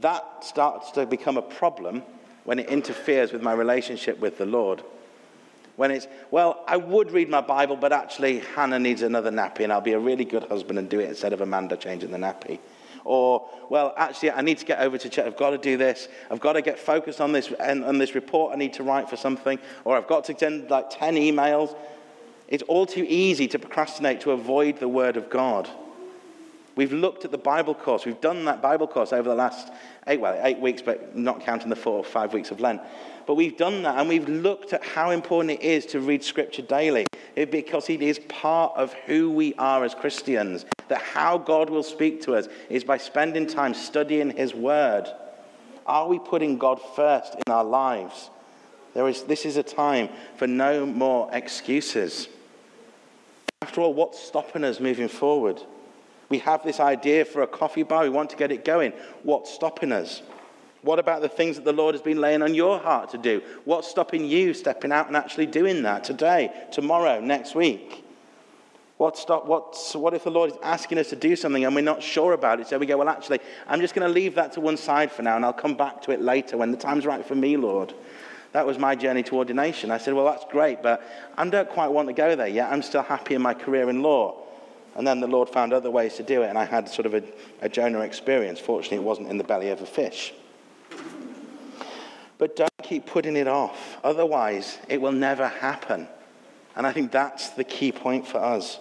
That 0.00 0.44
starts 0.44 0.90
to 0.92 1.06
become 1.06 1.36
a 1.36 1.42
problem 1.42 2.02
when 2.44 2.58
it 2.58 2.68
interferes 2.68 3.32
with 3.32 3.42
my 3.42 3.52
relationship 3.52 4.18
with 4.18 4.38
the 4.38 4.46
Lord. 4.46 4.82
When 5.76 5.90
it's, 5.90 6.06
well, 6.30 6.62
I 6.66 6.76
would 6.76 7.10
read 7.10 7.28
my 7.28 7.40
Bible, 7.40 7.76
but 7.76 7.92
actually 7.92 8.40
Hannah 8.40 8.78
needs 8.78 9.02
another 9.02 9.30
nappy, 9.30 9.60
and 9.60 9.72
I'll 9.72 9.80
be 9.80 9.92
a 9.92 9.98
really 9.98 10.24
good 10.24 10.44
husband 10.44 10.78
and 10.78 10.88
do 10.88 11.00
it 11.00 11.08
instead 11.08 11.32
of 11.32 11.40
Amanda 11.40 11.76
changing 11.76 12.10
the 12.10 12.18
nappy. 12.18 12.58
Or, 13.04 13.48
well, 13.70 13.94
actually, 13.96 14.32
I 14.32 14.42
need 14.42 14.58
to 14.58 14.66
get 14.66 14.80
over 14.80 14.98
to 14.98 15.08
church. 15.08 15.26
I've 15.26 15.36
got 15.36 15.50
to 15.50 15.58
do 15.58 15.76
this. 15.76 16.08
I've 16.30 16.40
got 16.40 16.52
to 16.52 16.62
get 16.62 16.78
focused 16.78 17.20
on 17.20 17.32
this, 17.32 17.50
and 17.58 17.84
on 17.84 17.98
this 17.98 18.14
report 18.14 18.52
I 18.52 18.56
need 18.56 18.74
to 18.74 18.82
write 18.82 19.08
for 19.08 19.16
something. 19.16 19.58
Or 19.84 19.96
I've 19.96 20.06
got 20.06 20.24
to 20.24 20.38
send 20.38 20.70
like 20.70 20.90
10 20.90 21.14
emails. 21.14 21.74
It's 22.48 22.62
all 22.64 22.84
too 22.84 23.06
easy 23.08 23.48
to 23.48 23.58
procrastinate 23.58 24.20
to 24.22 24.32
avoid 24.32 24.80
the 24.80 24.88
Word 24.88 25.16
of 25.16 25.30
God. 25.30 25.70
We've 26.80 26.94
looked 26.94 27.26
at 27.26 27.30
the 27.30 27.36
Bible 27.36 27.74
course. 27.74 28.06
We've 28.06 28.22
done 28.22 28.46
that 28.46 28.62
Bible 28.62 28.86
course 28.86 29.12
over 29.12 29.28
the 29.28 29.34
last 29.34 29.70
eight, 30.06 30.18
well, 30.18 30.40
eight 30.42 30.58
weeks, 30.60 30.80
but 30.80 31.14
not 31.14 31.42
counting 31.42 31.68
the 31.68 31.76
four 31.76 31.98
or 31.98 32.02
five 32.02 32.32
weeks 32.32 32.50
of 32.50 32.58
Lent. 32.58 32.80
But 33.26 33.34
we've 33.34 33.58
done 33.58 33.82
that 33.82 33.98
and 33.98 34.08
we've 34.08 34.26
looked 34.26 34.72
at 34.72 34.82
how 34.82 35.10
important 35.10 35.60
it 35.60 35.62
is 35.62 35.84
to 35.92 36.00
read 36.00 36.24
Scripture 36.24 36.62
daily 36.62 37.04
it, 37.36 37.50
because 37.50 37.90
it 37.90 38.00
is 38.00 38.18
part 38.30 38.72
of 38.76 38.94
who 39.04 39.30
we 39.30 39.52
are 39.56 39.84
as 39.84 39.94
Christians. 39.94 40.64
That 40.88 41.02
how 41.02 41.36
God 41.36 41.68
will 41.68 41.82
speak 41.82 42.22
to 42.22 42.34
us 42.34 42.48
is 42.70 42.82
by 42.82 42.96
spending 42.96 43.46
time 43.46 43.74
studying 43.74 44.30
His 44.30 44.54
Word. 44.54 45.06
Are 45.84 46.08
we 46.08 46.18
putting 46.18 46.56
God 46.56 46.80
first 46.96 47.34
in 47.34 47.52
our 47.52 47.62
lives? 47.62 48.30
There 48.94 49.06
is, 49.06 49.24
this 49.24 49.44
is 49.44 49.58
a 49.58 49.62
time 49.62 50.08
for 50.36 50.46
no 50.46 50.86
more 50.86 51.28
excuses. 51.30 52.26
After 53.60 53.82
all, 53.82 53.92
what's 53.92 54.18
stopping 54.18 54.64
us 54.64 54.80
moving 54.80 55.08
forward? 55.08 55.60
We 56.30 56.38
have 56.38 56.62
this 56.62 56.80
idea 56.80 57.24
for 57.24 57.42
a 57.42 57.46
coffee 57.46 57.82
bar, 57.82 58.04
we 58.04 58.08
want 58.08 58.30
to 58.30 58.36
get 58.36 58.50
it 58.50 58.64
going. 58.64 58.92
What's 59.24 59.52
stopping 59.52 59.92
us? 59.92 60.22
What 60.82 60.98
about 60.98 61.20
the 61.20 61.28
things 61.28 61.56
that 61.56 61.64
the 61.66 61.72
Lord 61.72 61.94
has 61.94 62.00
been 62.00 62.20
laying 62.20 62.40
on 62.40 62.54
your 62.54 62.78
heart 62.78 63.10
to 63.10 63.18
do? 63.18 63.42
What's 63.64 63.88
stopping 63.88 64.24
you 64.24 64.54
stepping 64.54 64.92
out 64.92 65.08
and 65.08 65.16
actually 65.16 65.46
doing 65.46 65.82
that 65.82 66.04
today, 66.04 66.50
tomorrow, 66.72 67.20
next 67.20 67.54
week? 67.54 68.04
What, 68.96 69.18
stop, 69.18 69.46
what's, 69.46 69.94
what 69.94 70.14
if 70.14 70.24
the 70.24 70.30
Lord 70.30 70.52
is 70.52 70.58
asking 70.62 70.98
us 70.98 71.08
to 71.08 71.16
do 71.16 71.34
something 71.34 71.64
and 71.64 71.74
we're 71.74 71.80
not 71.80 72.02
sure 72.02 72.32
about 72.32 72.60
it? 72.60 72.68
So 72.68 72.78
we 72.78 72.86
go, 72.86 72.96
well, 72.96 73.08
actually, 73.08 73.40
I'm 73.66 73.80
just 73.80 73.94
going 73.94 74.06
to 74.06 74.12
leave 74.12 74.34
that 74.36 74.52
to 74.52 74.60
one 74.60 74.76
side 74.76 75.10
for 75.10 75.22
now 75.22 75.36
and 75.36 75.44
I'll 75.44 75.52
come 75.52 75.74
back 75.74 76.00
to 76.02 76.12
it 76.12 76.20
later 76.20 76.56
when 76.56 76.70
the 76.70 76.76
time's 76.76 77.06
right 77.06 77.24
for 77.24 77.34
me, 77.34 77.56
Lord. 77.56 77.92
That 78.52 78.66
was 78.66 78.78
my 78.78 78.94
journey 78.94 79.22
to 79.24 79.36
ordination. 79.36 79.90
I 79.90 79.98
said, 79.98 80.14
well, 80.14 80.26
that's 80.26 80.44
great, 80.50 80.82
but 80.82 81.02
I 81.36 81.48
don't 81.48 81.68
quite 81.68 81.88
want 81.88 82.08
to 82.08 82.14
go 82.14 82.36
there 82.36 82.48
yet. 82.48 82.70
I'm 82.72 82.82
still 82.82 83.02
happy 83.02 83.34
in 83.34 83.42
my 83.42 83.54
career 83.54 83.88
in 83.90 84.02
law. 84.02 84.46
And 84.96 85.06
then 85.06 85.20
the 85.20 85.26
Lord 85.26 85.48
found 85.48 85.72
other 85.72 85.90
ways 85.90 86.16
to 86.16 86.22
do 86.22 86.42
it, 86.42 86.48
and 86.48 86.58
I 86.58 86.64
had 86.64 86.88
sort 86.88 87.06
of 87.06 87.14
a, 87.14 87.22
a 87.62 87.68
Jonah 87.68 88.00
experience. 88.00 88.58
Fortunately, 88.58 88.98
it 88.98 89.02
wasn't 89.02 89.28
in 89.28 89.38
the 89.38 89.44
belly 89.44 89.70
of 89.70 89.80
a 89.80 89.86
fish. 89.86 90.32
But 92.38 92.56
don't 92.56 92.70
keep 92.82 93.06
putting 93.06 93.36
it 93.36 93.46
off. 93.46 93.98
Otherwise, 94.02 94.78
it 94.88 95.00
will 95.00 95.12
never 95.12 95.46
happen. 95.46 96.08
And 96.74 96.86
I 96.86 96.92
think 96.92 97.12
that's 97.12 97.50
the 97.50 97.64
key 97.64 97.92
point 97.92 98.26
for 98.26 98.38
us. 98.38 98.78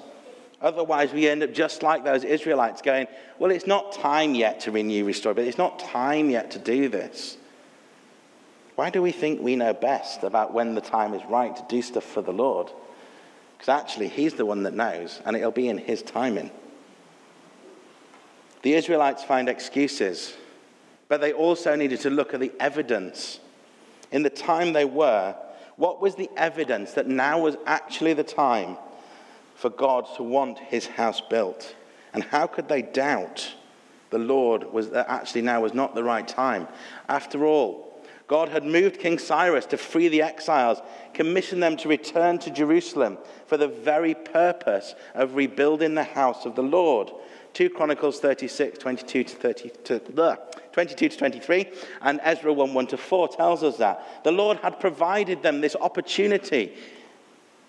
Otherwise, 0.62 1.14
we 1.14 1.28
end 1.28 1.44
up 1.44 1.54
just 1.54 1.84
like 1.84 2.04
those 2.04 2.24
Israelites 2.24 2.82
going, 2.82 3.08
Well, 3.38 3.52
it's 3.52 3.68
not 3.68 3.94
time 3.94 4.36
yet 4.36 4.62
to 4.62 4.72
renew, 4.72 5.06
restore, 5.06 5.34
but 5.34 5.46
it's 5.46 5.58
not 5.58 5.80
time 5.80 6.30
yet 6.30 6.52
to 6.52 6.60
do 6.60 6.90
this. 6.90 7.38
Why 8.76 8.90
do 8.90 9.02
we 9.02 9.12
think 9.12 9.42
we 9.42 9.58
know 9.58 9.74
best 9.74 10.24
about 10.24 10.54
when 10.54 10.74
the 10.74 10.82
time 10.82 11.14
is 11.14 11.22
right 11.26 11.56
to 11.56 11.66
do 11.68 11.82
stuff 11.82 12.04
for 12.04 12.22
the 12.22 12.32
Lord? 12.32 12.72
Because 13.60 13.82
actually, 13.82 14.08
He's 14.08 14.36
the 14.36 14.46
one 14.46 14.64
that 14.64 14.74
knows, 14.74 15.22
and 15.26 15.36
it'll 15.36 15.52
be 15.52 15.68
in 15.68 15.78
His 15.78 16.02
timing. 16.02 16.50
The 18.62 18.74
Israelites 18.74 19.22
find 19.22 19.50
excuses, 19.50 20.34
but 21.10 21.20
they 21.20 21.34
also 21.34 21.76
needed 21.76 22.00
to 22.02 22.10
look 22.10 22.34
at 22.34 22.40
the 22.40 22.54
evidence. 22.58 23.42
In 24.14 24.24
the 24.24 24.30
time 24.30 24.72
they 24.72 24.86
were, 24.86 25.36
what 25.76 26.02
was 26.02 26.16
the 26.16 26.30
evidence 26.38 26.94
that 26.94 27.08
now 27.08 27.42
was 27.42 27.58
actually 27.66 28.14
the 28.14 28.24
time 28.24 28.78
for 29.56 29.70
God 29.70 30.08
to 30.16 30.24
want 30.24 30.58
His 30.60 30.88
house 30.88 31.20
built? 31.20 31.76
And 32.14 32.24
how 32.24 32.48
could 32.48 32.70
they 32.70 32.82
doubt 32.82 33.54
the 34.10 34.20
Lord 34.20 34.72
was 34.72 34.90
that 34.92 35.10
actually 35.10 35.42
now 35.42 35.62
was 35.62 35.74
not 35.74 35.96
the 35.96 36.04
right 36.04 36.28
time? 36.28 36.66
After 37.10 37.46
all, 37.46 37.89
God 38.30 38.50
had 38.50 38.64
moved 38.64 39.00
King 39.00 39.18
Cyrus 39.18 39.66
to 39.66 39.78
free 39.78 40.08
the 40.08 40.22
exiles, 40.22 40.78
commissioned 41.16 41.64
them 41.64 41.76
to 41.78 41.90
return 41.90 42.38
to 42.40 42.52
Jerusalem 42.52 43.18
for 43.48 43.58
the 43.58 43.68
very 43.68 44.14
purpose 44.14 44.94
of 45.16 45.34
rebuilding 45.34 45.96
the 45.96 46.04
house 46.04 46.46
of 46.46 46.56
the 46.56 46.62
Lord. 46.62 47.12
2 47.54 47.72
Chronicles 47.72 48.20
36, 48.20 48.78
22 48.78 49.24
to, 49.24 49.36
30, 49.36 49.70
to, 49.84 50.00
22 50.72 51.10
to 51.10 51.18
23, 51.18 51.72
and 52.04 52.20
Ezra 52.24 52.54
1, 52.54 52.72
1 52.72 52.88
to 52.88 52.98
4 52.98 53.30
tells 53.30 53.64
us 53.64 53.78
that. 53.78 54.24
The 54.24 54.32
Lord 54.32 54.58
had 54.58 54.80
provided 54.80 55.42
them 55.42 55.60
this 55.60 55.76
opportunity, 55.76 56.76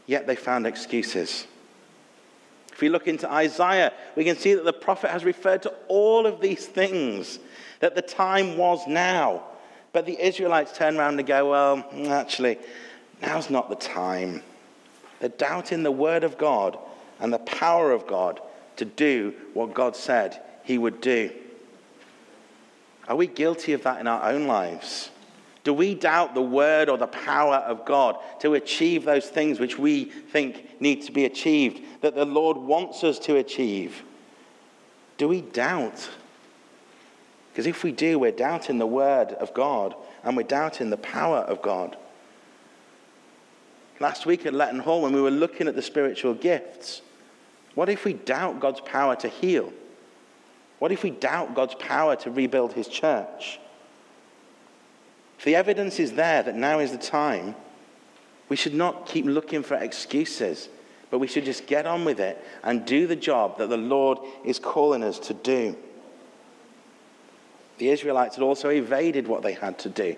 yet 0.07 0.27
they 0.27 0.37
found 0.37 0.67
excuses. 0.67 1.47
If 2.71 2.83
we 2.83 2.91
look 2.91 3.09
into 3.09 3.33
Isaiah, 3.33 3.95
we 4.15 4.25
can 4.25 4.37
see 4.37 4.53
that 4.53 4.67
the 4.67 4.75
prophet 4.75 5.11
has 5.11 5.25
referred 5.25 5.63
to 5.63 5.73
all 5.89 6.27
of 6.27 6.43
these 6.43 6.67
things, 6.67 7.39
that 7.79 7.95
the 7.95 8.03
time 8.03 8.59
was 8.59 8.87
now. 8.87 9.45
But 9.93 10.07
the 10.07 10.21
Israelites 10.25 10.77
turn 10.77 10.97
around 10.97 11.19
and 11.19 11.27
go, 11.27 11.51
well, 11.51 11.85
actually, 12.09 12.59
now's 13.21 13.51
not 13.51 13.69
the 13.69 13.77
time. 13.77 14.43
They're 15.19 15.29
doubting 15.29 15.83
the 15.83 15.91
word 15.91 16.25
of 16.25 16.39
God 16.39 16.79
and 17.19 17.33
the 17.33 17.39
power 17.39 17.93
of 17.93 18.07
God 18.07 18.41
to 18.77 18.85
do 18.85 19.35
what 19.53 19.75
God 19.75 19.97
said 19.97 20.41
he 20.65 20.79
would 20.79 21.01
do. 21.01 21.31
Are 23.09 23.17
we 23.17 23.27
guilty 23.27 23.73
of 23.73 23.83
that 23.83 24.01
in 24.01 24.07
our 24.07 24.31
own 24.31 24.47
lives? 24.47 25.11
Do 25.65 25.75
we 25.75 25.95
doubt 25.95 26.35
the 26.35 26.41
word 26.41 26.89
or 26.89 26.97
the 26.97 27.07
power 27.07 27.57
of 27.57 27.85
God 27.85 28.17
to 28.41 28.55
achieve 28.55 29.05
those 29.05 29.29
things 29.29 29.61
which 29.61 29.79
we 29.79 30.05
think 30.05 30.81
need 30.81 31.03
to 31.03 31.13
be 31.13 31.27
achieved, 31.27 31.83
that 32.01 32.15
the 32.15 32.25
Lord 32.25 32.57
wants 32.57 33.05
us 33.05 33.19
to 33.21 33.37
achieve? 33.37 34.03
Do 35.19 35.29
we 35.29 35.43
doubt? 35.43 36.09
Because 37.61 37.77
if 37.77 37.85
we 37.85 37.93
do, 37.93 38.19
we're 38.19 38.33
doubting 38.33 38.79
the 38.79 38.87
word 38.87 39.33
of 39.33 39.53
God 39.53 39.95
and 40.25 40.35
we're 40.35 40.45
doubting 40.45 40.89
the 40.89 40.97
power 40.97 41.41
of 41.41 41.61
God. 41.61 41.95
Last 44.01 44.25
week 44.25 44.47
at 44.47 44.55
Letton 44.55 44.79
Hall, 44.81 45.03
when 45.03 45.13
we 45.13 45.21
were 45.21 45.31
looking 45.31 45.69
at 45.69 45.77
the 45.77 45.83
spiritual 45.83 46.33
gifts, 46.33 47.03
what 47.75 47.91
if 47.91 48.07
we 48.07 48.15
doubt 48.15 48.61
God's 48.61 48.81
power 48.81 49.15
to 49.17 49.29
heal? 49.29 49.75
What 50.79 50.91
if 50.91 51.03
we 51.03 51.11
doubt 51.11 51.55
God's 51.55 51.75
power 51.75 52.17
to 52.17 52.31
rebuild 52.31 52.73
his 52.73 52.89
church? 52.89 53.61
If 55.39 55.45
the 55.45 55.57
evidence 55.57 56.01
is 56.01 56.13
there 56.13 56.43
that 56.43 56.57
now 56.57 56.79
is 56.79 56.93
the 56.93 56.97
time, 56.97 57.55
we 58.49 58.57
should 58.57 58.73
not 58.73 59.05
keep 59.05 59.27
looking 59.27 59.63
for 59.63 59.75
excuses, 59.75 60.71
but 61.11 61.19
we 61.19 61.27
should 61.27 61.45
just 61.45 61.67
get 61.67 61.85
on 61.85 62.07
with 62.07 62.21
it 62.21 62.43
and 62.65 62.87
do 62.87 63.07
the 63.07 63.17
job 63.17 63.59
that 63.59 63.69
the 63.69 63.77
Lord 63.77 64.17
is 64.47 64.59
calling 64.59 65.03
us 65.03 65.19
to 65.19 65.35
do. 65.35 65.77
The 67.81 67.89
Israelites 67.89 68.37
had 68.37 68.43
also 68.43 68.69
evaded 68.69 69.27
what 69.27 69.43
they 69.43 69.55
had 69.55 69.79
to 69.79 69.89
do. 69.89 70.15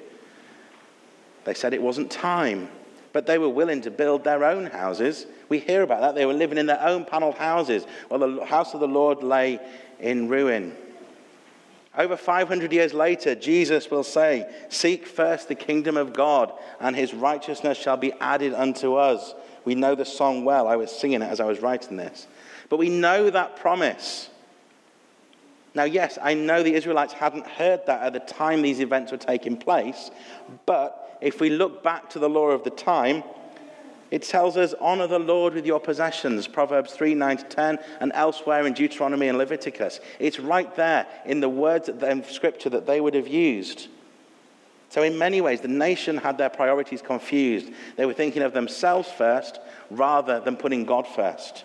They 1.44 1.54
said 1.54 1.72
it 1.72 1.80
wasn't 1.80 2.10
time, 2.10 2.68
but 3.12 3.26
they 3.26 3.38
were 3.38 3.48
willing 3.48 3.82
to 3.82 3.90
build 3.92 4.24
their 4.24 4.42
own 4.42 4.66
houses. 4.66 5.26
We 5.48 5.60
hear 5.60 5.82
about 5.82 6.00
that. 6.00 6.16
They 6.16 6.26
were 6.26 6.32
living 6.32 6.58
in 6.58 6.66
their 6.66 6.82
own 6.82 7.04
paneled 7.04 7.36
houses 7.36 7.86
while 8.08 8.18
the 8.18 8.44
house 8.44 8.74
of 8.74 8.80
the 8.80 8.88
Lord 8.88 9.22
lay 9.22 9.60
in 10.00 10.28
ruin. 10.28 10.76
Over 11.96 12.16
500 12.16 12.72
years 12.72 12.94
later, 12.94 13.36
Jesus 13.36 13.92
will 13.92 14.02
say, 14.02 14.52
Seek 14.68 15.06
first 15.06 15.46
the 15.46 15.54
kingdom 15.54 15.96
of 15.96 16.12
God, 16.12 16.52
and 16.80 16.96
his 16.96 17.14
righteousness 17.14 17.78
shall 17.78 17.96
be 17.96 18.12
added 18.14 18.54
unto 18.54 18.96
us. 18.96 19.36
We 19.64 19.76
know 19.76 19.94
the 19.94 20.04
song 20.04 20.44
well. 20.44 20.66
I 20.66 20.74
was 20.74 20.90
singing 20.90 21.22
it 21.22 21.30
as 21.30 21.38
I 21.38 21.44
was 21.44 21.60
writing 21.60 21.96
this. 21.96 22.26
But 22.68 22.78
we 22.78 22.88
know 22.88 23.30
that 23.30 23.54
promise. 23.54 24.30
Now, 25.74 25.84
yes, 25.84 26.18
I 26.20 26.34
know 26.34 26.62
the 26.62 26.74
Israelites 26.74 27.14
hadn't 27.14 27.46
heard 27.46 27.86
that 27.86 28.02
at 28.02 28.12
the 28.12 28.20
time 28.20 28.62
these 28.62 28.80
events 28.80 29.10
were 29.10 29.18
taking 29.18 29.56
place, 29.56 30.10
but 30.66 31.18
if 31.20 31.40
we 31.40 31.50
look 31.50 31.82
back 31.82 32.10
to 32.10 32.18
the 32.18 32.28
law 32.28 32.48
of 32.48 32.62
the 32.64 32.70
time, 32.70 33.22
it 34.10 34.22
tells 34.22 34.58
us, 34.58 34.74
honor 34.78 35.06
the 35.06 35.18
Lord 35.18 35.54
with 35.54 35.64
your 35.64 35.80
possessions, 35.80 36.46
Proverbs 36.46 36.92
3 36.92 37.14
9 37.14 37.38
to 37.38 37.44
10, 37.44 37.78
and 38.00 38.12
elsewhere 38.14 38.66
in 38.66 38.74
Deuteronomy 38.74 39.28
and 39.28 39.38
Leviticus. 39.38 40.00
It's 40.18 40.38
right 40.38 40.74
there 40.76 41.06
in 41.24 41.40
the 41.40 41.48
words 41.48 41.88
of 41.88 42.30
scripture 42.30 42.68
that 42.68 42.86
they 42.86 43.00
would 43.00 43.14
have 43.14 43.26
used. 43.26 43.88
So, 44.90 45.02
in 45.02 45.16
many 45.16 45.40
ways, 45.40 45.62
the 45.62 45.68
nation 45.68 46.18
had 46.18 46.36
their 46.36 46.50
priorities 46.50 47.00
confused. 47.00 47.70
They 47.96 48.04
were 48.04 48.12
thinking 48.12 48.42
of 48.42 48.52
themselves 48.52 49.10
first 49.10 49.58
rather 49.88 50.40
than 50.40 50.56
putting 50.56 50.84
God 50.84 51.06
first. 51.08 51.64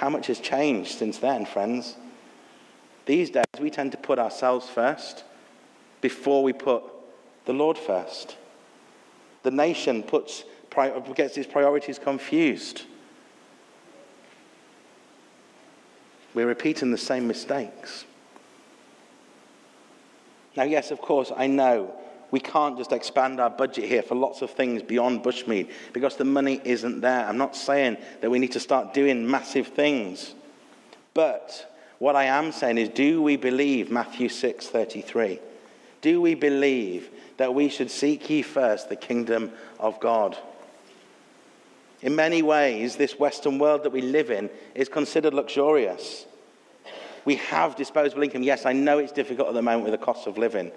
How 0.00 0.10
much 0.10 0.26
has 0.26 0.40
changed 0.40 0.98
since 0.98 1.18
then, 1.18 1.46
friends? 1.46 1.94
These 3.06 3.30
days, 3.30 3.44
we 3.60 3.70
tend 3.70 3.92
to 3.92 3.98
put 3.98 4.18
ourselves 4.18 4.68
first 4.68 5.24
before 6.00 6.42
we 6.42 6.52
put 6.52 6.82
the 7.44 7.52
Lord 7.52 7.76
first. 7.76 8.36
The 9.42 9.50
nation 9.50 10.02
puts 10.02 10.44
gets 11.14 11.36
its 11.36 11.50
priorities 11.50 11.98
confused. 11.98 12.82
We're 16.34 16.46
repeating 16.46 16.90
the 16.90 16.98
same 16.98 17.28
mistakes. 17.28 18.04
Now, 20.56 20.64
yes, 20.64 20.90
of 20.90 21.00
course, 21.00 21.30
I 21.36 21.46
know 21.46 21.94
we 22.30 22.40
can't 22.40 22.76
just 22.76 22.90
expand 22.90 23.40
our 23.40 23.50
budget 23.50 23.84
here 23.84 24.02
for 24.02 24.16
lots 24.16 24.42
of 24.42 24.50
things 24.50 24.82
beyond 24.82 25.22
Bushmead 25.22 25.70
because 25.92 26.16
the 26.16 26.24
money 26.24 26.60
isn't 26.64 27.00
there. 27.00 27.24
I'm 27.26 27.38
not 27.38 27.54
saying 27.54 27.96
that 28.20 28.30
we 28.30 28.40
need 28.40 28.52
to 28.52 28.60
start 28.60 28.92
doing 28.92 29.30
massive 29.30 29.68
things. 29.68 30.34
But 31.12 31.73
what 32.04 32.16
I 32.16 32.24
am 32.24 32.52
saying 32.52 32.76
is 32.76 32.90
do 32.90 33.22
we 33.22 33.36
believe 33.36 33.90
Matthew 33.90 34.28
6:33? 34.28 35.40
Do 36.02 36.20
we 36.20 36.34
believe 36.34 37.08
that 37.38 37.54
we 37.54 37.70
should 37.70 37.90
seek 37.90 38.28
ye 38.28 38.42
first 38.42 38.90
the 38.90 38.94
kingdom 38.94 39.52
of 39.80 39.98
God? 40.00 40.36
In 42.02 42.14
many 42.14 42.42
ways, 42.42 42.96
this 42.96 43.18
Western 43.18 43.58
world 43.58 43.84
that 43.84 43.92
we 43.92 44.02
live 44.02 44.30
in 44.30 44.50
is 44.74 44.90
considered 44.90 45.32
luxurious. 45.32 46.26
We 47.24 47.36
have 47.36 47.74
disposable 47.74 48.22
income. 48.22 48.42
Yes, 48.42 48.66
I 48.66 48.74
know 48.74 48.98
it's 48.98 49.10
difficult 49.10 49.48
at 49.48 49.54
the 49.54 49.62
moment 49.62 49.84
with 49.84 49.98
the 49.98 50.04
cost 50.04 50.26
of 50.26 50.36
living. 50.36 50.72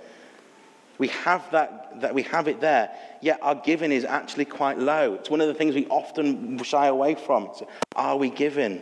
We 0.97 1.09
have 1.09 1.51
that, 1.51 1.99
that 1.99 2.13
we 2.13 2.23
have 2.23 2.47
it 2.47 2.61
there, 2.61 2.89
yet 3.19 3.39
our 3.41 3.55
giving 3.55 3.91
is 3.91 4.05
actually 4.05 4.45
quite 4.45 4.79
low. 4.79 5.15
It's 5.15 5.29
one 5.29 5.41
of 5.41 5.49
the 5.49 5.53
things 5.53 5.75
we 5.75 5.87
often 5.87 6.63
shy 6.63 6.87
away 6.87 7.15
from. 7.15 7.49
Are 7.97 8.15
we 8.15 8.29
giving? 8.29 8.81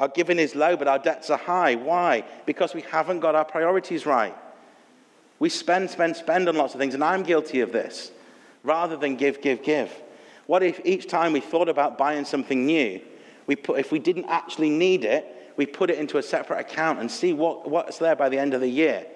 Our 0.00 0.08
giving 0.08 0.38
is 0.38 0.54
low, 0.54 0.76
but 0.76 0.88
our 0.88 0.98
debts 0.98 1.28
are 1.28 1.38
high. 1.38 1.74
Why? 1.74 2.24
Because 2.46 2.72
we 2.72 2.80
haven't 2.80 3.20
got 3.20 3.34
our 3.34 3.44
priorities 3.44 4.06
right. 4.06 4.34
We 5.38 5.50
spend, 5.50 5.90
spend, 5.90 6.16
spend 6.16 6.48
on 6.48 6.56
lots 6.56 6.72
of 6.72 6.80
things, 6.80 6.94
and 6.94 7.04
I'm 7.04 7.22
guilty 7.22 7.60
of 7.60 7.70
this, 7.70 8.10
rather 8.62 8.96
than 8.96 9.16
give, 9.16 9.42
give, 9.42 9.62
give. 9.62 9.92
What 10.46 10.62
if 10.62 10.80
each 10.86 11.06
time 11.06 11.34
we 11.34 11.40
thought 11.40 11.68
about 11.68 11.98
buying 11.98 12.24
something 12.24 12.64
new, 12.64 13.02
we 13.46 13.56
put, 13.56 13.78
if 13.78 13.92
we 13.92 13.98
didn't 13.98 14.24
actually 14.24 14.70
need 14.70 15.04
it, 15.04 15.52
we 15.58 15.66
put 15.66 15.90
it 15.90 15.98
into 15.98 16.16
a 16.16 16.22
separate 16.22 16.60
account 16.60 16.98
and 16.98 17.10
see 17.10 17.34
what, 17.34 17.68
what's 17.68 17.98
there 17.98 18.16
by 18.16 18.30
the 18.30 18.38
end 18.38 18.54
of 18.54 18.62
the 18.62 18.68
year? 18.68 19.06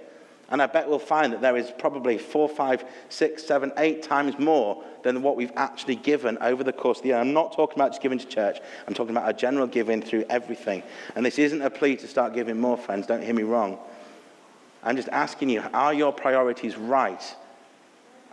And 0.51 0.61
I 0.61 0.67
bet 0.67 0.89
we'll 0.89 0.99
find 0.99 1.33
that 1.33 1.41
there 1.41 1.57
is 1.57 1.73
probably 1.79 2.19
four, 2.19 2.49
five, 2.49 2.85
six, 3.09 3.45
seven, 3.45 3.73
eight 3.79 4.03
times 4.03 4.39
more 4.39 4.85
than 5.03 5.23
what 5.23 5.37
we've 5.37 5.53
actually 5.57 5.97
given 5.97 6.37
over 6.39 6.63
the 6.63 6.73
course 6.73 6.99
of 6.99 7.03
the 7.03 7.09
year. 7.11 7.19
I'm 7.19 7.33
not 7.33 7.55
talking 7.55 7.79
about 7.79 7.93
just 7.93 8.03
giving 8.03 8.19
to 8.19 8.27
church, 8.27 8.59
I'm 8.87 8.95
talking 8.95 9.17
about 9.17 9.25
our 9.25 9.33
general 9.33 9.67
giving 9.67 10.03
through 10.03 10.25
everything. 10.29 10.83
And 11.17 11.25
this 11.25 11.39
isn't 11.39 11.63
a 11.63 11.71
plea 11.71 11.97
to 11.97 12.09
start 12.09 12.35
giving 12.35 12.61
more, 12.61 12.77
friends, 12.77 13.07
don't 13.07 13.23
hear 13.23 13.35
me 13.35 13.43
wrong. 13.43 13.79
I'm 14.83 14.97
just 14.97 15.09
asking 15.09 15.49
you, 15.49 15.63
are 15.73 15.95
your 15.95 16.13
priorities 16.13 16.77
right? 16.77 17.23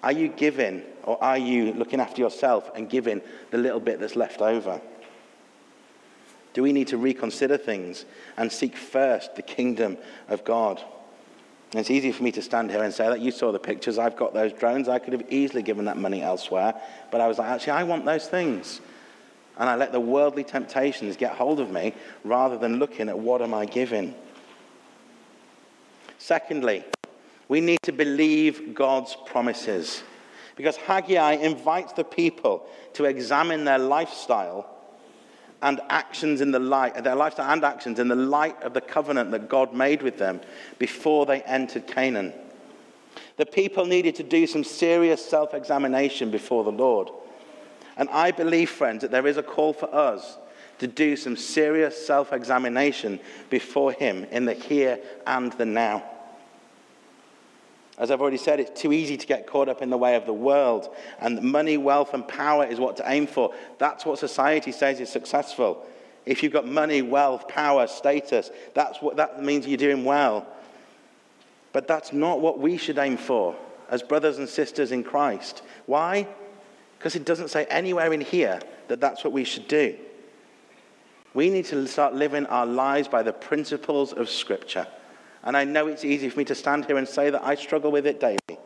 Are 0.04 0.12
you 0.12 0.28
giving 0.28 0.84
or 1.04 1.21
are 1.24 1.38
you 1.38 1.74
looking 1.74 2.00
after 2.00 2.21
yourself 2.21 2.69
and 2.76 2.89
giving 2.89 3.21
the 3.52 3.58
little 3.58 3.80
bit 3.80 4.00
that's 4.00 4.15
left 4.15 4.41
over? 4.41 4.82
Do 6.54 6.63
we 6.63 6.74
need 6.74 6.89
to 6.89 6.97
reconsider 6.97 7.58
things 7.58 8.06
and 8.36 8.52
seek 8.52 8.76
first 8.76 9.36
the 9.36 9.41
kingdom 9.41 9.97
of 10.28 10.43
God? 10.43 10.84
It's 11.73 11.89
easy 11.89 12.12
for 12.12 12.23
me 12.23 12.31
to 12.34 12.41
stand 12.41 12.69
here 12.69 12.84
and 12.84 12.93
say 12.93 13.07
that 13.07 13.21
you 13.21 13.31
saw 13.31 13.51
the 13.51 13.60
pictures, 13.60 13.97
I've 13.97 14.17
got 14.17 14.34
those 14.34 14.51
drones, 14.51 14.89
I 14.89 14.99
could 14.99 15.13
have 15.13 15.31
easily 15.31 15.63
given 15.63 15.86
that 15.86 15.97
money 15.97 16.21
elsewhere. 16.21 16.73
But 17.12 17.21
I 17.21 17.27
was 17.27 17.38
like, 17.38 17.47
actually, 17.47 17.73
I 17.73 17.84
want 17.84 18.03
those 18.03 18.27
things. 18.27 18.81
And 19.57 19.69
I 19.69 19.75
let 19.75 19.91
the 19.91 19.99
worldly 19.99 20.43
temptations 20.43 21.15
get 21.15 21.34
hold 21.34 21.60
of 21.60 21.71
me 21.71 21.93
rather 22.23 22.57
than 22.57 22.77
looking 22.77 23.07
at 23.07 23.17
what 23.17 23.41
am 23.41 23.53
I 23.53 23.65
giving. 23.65 24.13
Secondly, 26.17 26.84
we 27.47 27.62
need 27.62 27.81
to 27.84 27.91
believe 27.91 28.75
God's 28.75 29.15
promises. 29.25 30.03
Because 30.55 30.75
Haggai 30.75 31.34
invites 31.34 31.93
the 31.93 32.03
people 32.03 32.67
to 32.93 33.05
examine 33.05 33.63
their 33.63 33.79
lifestyle 33.79 34.81
and 35.62 35.80
actions 35.89 36.41
in 36.41 36.52
the 36.52 36.60
light, 36.60 37.04
their 37.04 37.15
lifestyle 37.15 37.52
and 37.52 37.63
actions 37.63 38.00
in 38.00 38.08
the 38.08 38.15
light 38.15 38.62
of 38.63 38.74
the 38.74 38.82
covenant 38.82 39.32
that 39.32 39.47
God 39.47 39.74
made 39.74 40.02
with 40.02 40.17
them 40.17 40.41
before 40.80 41.26
they 41.26 41.41
entered 41.43 41.88
Canaan. 41.88 42.34
The 43.38 43.45
people 43.45 43.86
needed 43.86 44.15
to 44.15 44.24
do 44.24 44.47
some 44.47 44.63
serious 44.63 45.24
self 45.24 45.54
examination 45.54 46.32
before 46.32 46.63
the 46.63 46.71
Lord. 46.71 47.10
And 47.97 48.10
I 48.10 48.32
believe, 48.32 48.69
friends, 48.69 49.02
that 49.02 49.12
there 49.12 49.28
is 49.28 49.38
a 49.38 49.43
call 49.43 49.74
for 49.74 49.93
us 49.93 50.38
to 50.80 50.88
do 50.88 51.15
some 51.15 51.38
serious 51.38 52.06
self 52.06 52.34
examination 52.34 53.19
before 53.50 53.91
Him 53.91 54.26
in 54.32 54.45
the 54.45 54.54
here 54.54 55.00
and 55.28 55.52
the 55.54 55.65
now. 55.65 56.04
As 57.97 58.10
I've 58.10 58.21
already 58.21 58.38
said, 58.38 58.60
it's 58.60 58.82
too 58.82 58.93
easy 58.93 59.17
to 59.17 59.27
get 59.27 59.45
caught 59.45 59.69
up 59.69 59.82
in 59.82 59.89
the 59.89 59.97
way 59.97 60.15
of 60.15 60.25
the 60.25 60.34
world. 60.34 60.95
And 61.19 61.41
money, 61.41 61.77
wealth, 61.77 62.13
and 62.13 62.27
power 62.27 62.65
is 62.65 62.80
what 62.80 62.97
to 62.97 63.04
aim 63.06 63.27
for. 63.27 63.54
That's 63.77 64.06
what 64.06 64.17
society 64.17 64.71
says 64.71 64.99
is 64.99 65.10
successful. 65.10 65.86
If 66.25 66.41
you've 66.41 66.54
got 66.54 66.67
money, 66.67 67.01
wealth, 67.01 67.47
power, 67.47 67.88
status, 67.88 68.49
that's 68.73 69.01
what, 69.01 69.17
that 69.17 69.43
means 69.43 69.67
you're 69.67 69.77
doing 69.77 70.06
well. 70.06 70.47
But 71.73 71.88
that's 71.88 72.13
not 72.13 72.41
what 72.41 72.60
we 72.60 72.77
should 72.77 72.97
aim 72.97 73.17
for 73.17 73.56
as 73.89 74.01
brothers 74.01 74.38
and 74.38 74.47
sisters 74.47 74.91
in 74.91 75.04
Christ. 75.04 75.62
Why? 75.86 76.27
Because 76.97 77.15
it 77.15 77.25
doesn't 77.25 77.49
say 77.49 77.65
anywhere 77.65 78.13
in 78.13 78.21
here 78.21 78.60
that 78.88 79.01
that's 79.01 79.23
what 79.23 79.34
we 79.34 79.43
should 79.43 79.67
do. 79.67 79.97
We 81.34 81.49
need 81.49 81.65
to 81.65 81.88
start 81.88 82.13
living 82.13 82.45
our 82.47 82.65
lives 82.65 83.08
by 83.08 83.23
the 83.23 83.34
principles 83.34 84.12
of 84.13 84.30
Scripture. 84.30 84.88
And 85.43 85.58
I 85.58 85.63
know 85.63 85.88
it's 85.88 86.06
easy 86.06 86.30
for 86.30 86.39
me 86.39 86.45
to 86.45 86.56
stand 86.56 86.86
here 86.86 86.97
and 86.97 87.08
say 87.08 87.30
that 87.30 87.43
I 87.43 87.56
struggle 87.56 87.91
with 87.91 88.06
it 88.06 88.19
daily. 88.19 88.60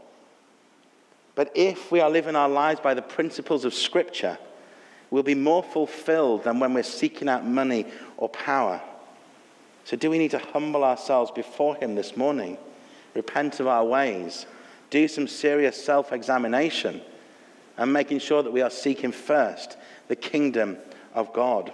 But 1.35 1.51
if 1.55 1.91
we 1.91 1.99
are 1.99 2.09
living 2.09 2.35
our 2.35 2.49
lives 2.49 2.79
by 2.79 2.93
the 2.93 3.01
principles 3.01 3.65
of 3.65 3.73
Scripture, 3.73 4.37
we'll 5.09 5.23
be 5.23 5.35
more 5.35 5.63
fulfilled 5.63 6.43
than 6.43 6.59
when 6.59 6.73
we're 6.73 6.83
seeking 6.83 7.29
out 7.29 7.45
money 7.45 7.85
or 8.17 8.29
power. 8.29 8.81
So, 9.83 9.95
do 9.95 10.09
we 10.09 10.17
need 10.17 10.31
to 10.31 10.39
humble 10.39 10.83
ourselves 10.83 11.31
before 11.31 11.75
Him 11.75 11.95
this 11.95 12.17
morning? 12.17 12.57
Repent 13.13 13.59
of 13.59 13.67
our 13.67 13.85
ways? 13.85 14.45
do 14.89 15.07
some 15.07 15.27
serious 15.27 15.83
self 15.83 16.13
examination 16.13 17.01
and 17.77 17.91
making 17.91 18.19
sure 18.19 18.41
that 18.41 18.51
we 18.51 18.61
are 18.61 18.69
seeking 18.69 19.11
first 19.11 19.77
the 20.07 20.15
kingdom 20.15 20.77
of 21.13 21.33
God. 21.33 21.73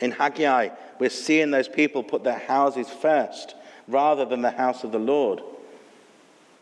In 0.00 0.10
Haggai, 0.10 0.70
we're 0.98 1.10
seeing 1.10 1.52
those 1.52 1.68
people 1.68 2.02
put 2.02 2.24
their 2.24 2.38
houses 2.38 2.88
first 2.88 3.54
rather 3.88 4.24
than 4.24 4.42
the 4.42 4.50
house 4.50 4.84
of 4.84 4.92
the 4.92 4.98
Lord. 4.98 5.42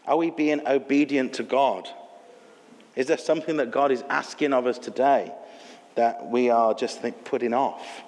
Are 0.06 0.16
we 0.16 0.30
being 0.30 0.66
obedient 0.66 1.34
to 1.34 1.42
God? 1.42 1.88
Is 2.96 3.06
there 3.06 3.18
something 3.18 3.56
that 3.58 3.70
God 3.70 3.90
is 3.90 4.02
asking 4.08 4.52
of 4.52 4.66
us 4.66 4.78
today 4.78 5.32
that 5.94 6.28
we 6.28 6.50
are 6.50 6.74
just 6.74 7.00
think, 7.00 7.24
putting 7.24 7.54
off? 7.54 8.02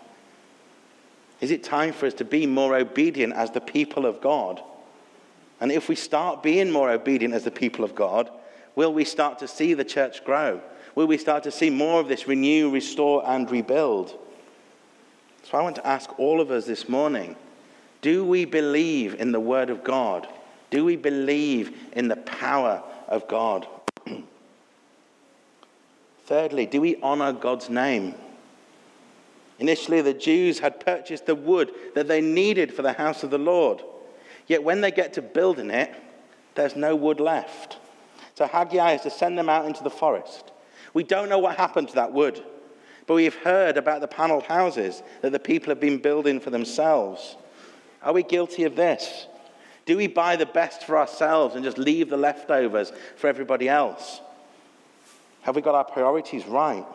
Is 1.40 1.50
it 1.50 1.62
time 1.62 1.92
for 1.92 2.06
us 2.06 2.14
to 2.14 2.24
be 2.24 2.46
more 2.46 2.74
obedient 2.74 3.32
as 3.34 3.50
the 3.50 3.60
people 3.60 4.06
of 4.06 4.20
God? 4.20 4.62
And 5.60 5.70
if 5.70 5.88
we 5.88 5.94
start 5.94 6.42
being 6.42 6.70
more 6.70 6.90
obedient 6.90 7.34
as 7.34 7.44
the 7.44 7.50
people 7.50 7.84
of 7.84 7.94
God, 7.94 8.30
will 8.74 8.92
we 8.92 9.04
start 9.04 9.38
to 9.38 9.48
see 9.48 9.74
the 9.74 9.84
church 9.84 10.24
grow? 10.24 10.60
Will 10.94 11.06
we 11.06 11.18
start 11.18 11.42
to 11.44 11.50
see 11.50 11.70
more 11.70 12.00
of 12.00 12.08
this 12.08 12.28
renew, 12.28 12.70
restore, 12.70 13.28
and 13.28 13.50
rebuild? 13.50 14.18
So 15.42 15.58
I 15.58 15.62
want 15.62 15.76
to 15.76 15.86
ask 15.86 16.18
all 16.18 16.40
of 16.40 16.50
us 16.50 16.66
this 16.66 16.88
morning 16.88 17.36
do 18.04 18.22
we 18.22 18.44
believe 18.44 19.14
in 19.14 19.32
the 19.32 19.40
Word 19.40 19.70
of 19.70 19.82
God? 19.82 20.28
Do 20.68 20.84
we 20.84 20.94
believe 20.94 21.74
in 21.94 22.08
the 22.08 22.16
power 22.16 22.82
of 23.08 23.26
God? 23.28 23.66
Thirdly, 26.26 26.66
do 26.66 26.82
we 26.82 27.00
honor 27.00 27.32
God's 27.32 27.70
name? 27.70 28.14
Initially, 29.58 30.02
the 30.02 30.12
Jews 30.12 30.58
had 30.58 30.80
purchased 30.80 31.24
the 31.24 31.34
wood 31.34 31.72
that 31.94 32.06
they 32.06 32.20
needed 32.20 32.74
for 32.74 32.82
the 32.82 32.92
house 32.92 33.22
of 33.22 33.30
the 33.30 33.38
Lord. 33.38 33.82
Yet 34.48 34.62
when 34.62 34.82
they 34.82 34.90
get 34.90 35.14
to 35.14 35.22
building 35.22 35.70
it, 35.70 35.90
there's 36.56 36.76
no 36.76 36.94
wood 36.94 37.20
left. 37.20 37.78
So 38.34 38.46
Haggai 38.46 38.90
has 38.90 39.02
to 39.04 39.10
send 39.10 39.38
them 39.38 39.48
out 39.48 39.64
into 39.64 39.82
the 39.82 39.88
forest. 39.88 40.52
We 40.92 41.04
don't 41.04 41.30
know 41.30 41.38
what 41.38 41.56
happened 41.56 41.88
to 41.88 41.94
that 41.94 42.12
wood, 42.12 42.44
but 43.06 43.14
we've 43.14 43.34
heard 43.34 43.78
about 43.78 44.02
the 44.02 44.08
paneled 44.08 44.44
houses 44.44 45.02
that 45.22 45.32
the 45.32 45.38
people 45.38 45.70
have 45.70 45.80
been 45.80 45.96
building 45.96 46.38
for 46.38 46.50
themselves. 46.50 47.38
Are 48.04 48.12
we 48.12 48.22
guilty 48.22 48.64
of 48.64 48.76
this? 48.76 49.26
Do 49.86 49.96
we 49.96 50.06
buy 50.06 50.36
the 50.36 50.46
best 50.46 50.84
for 50.84 50.96
ourselves 50.98 51.54
and 51.54 51.64
just 51.64 51.78
leave 51.78 52.10
the 52.10 52.16
leftovers 52.16 52.92
for 53.16 53.28
everybody 53.28 53.68
else? 53.68 54.20
Have 55.42 55.56
we 55.56 55.62
got 55.62 55.74
our 55.74 55.84
priorities 55.84 56.46
right? 56.46 56.86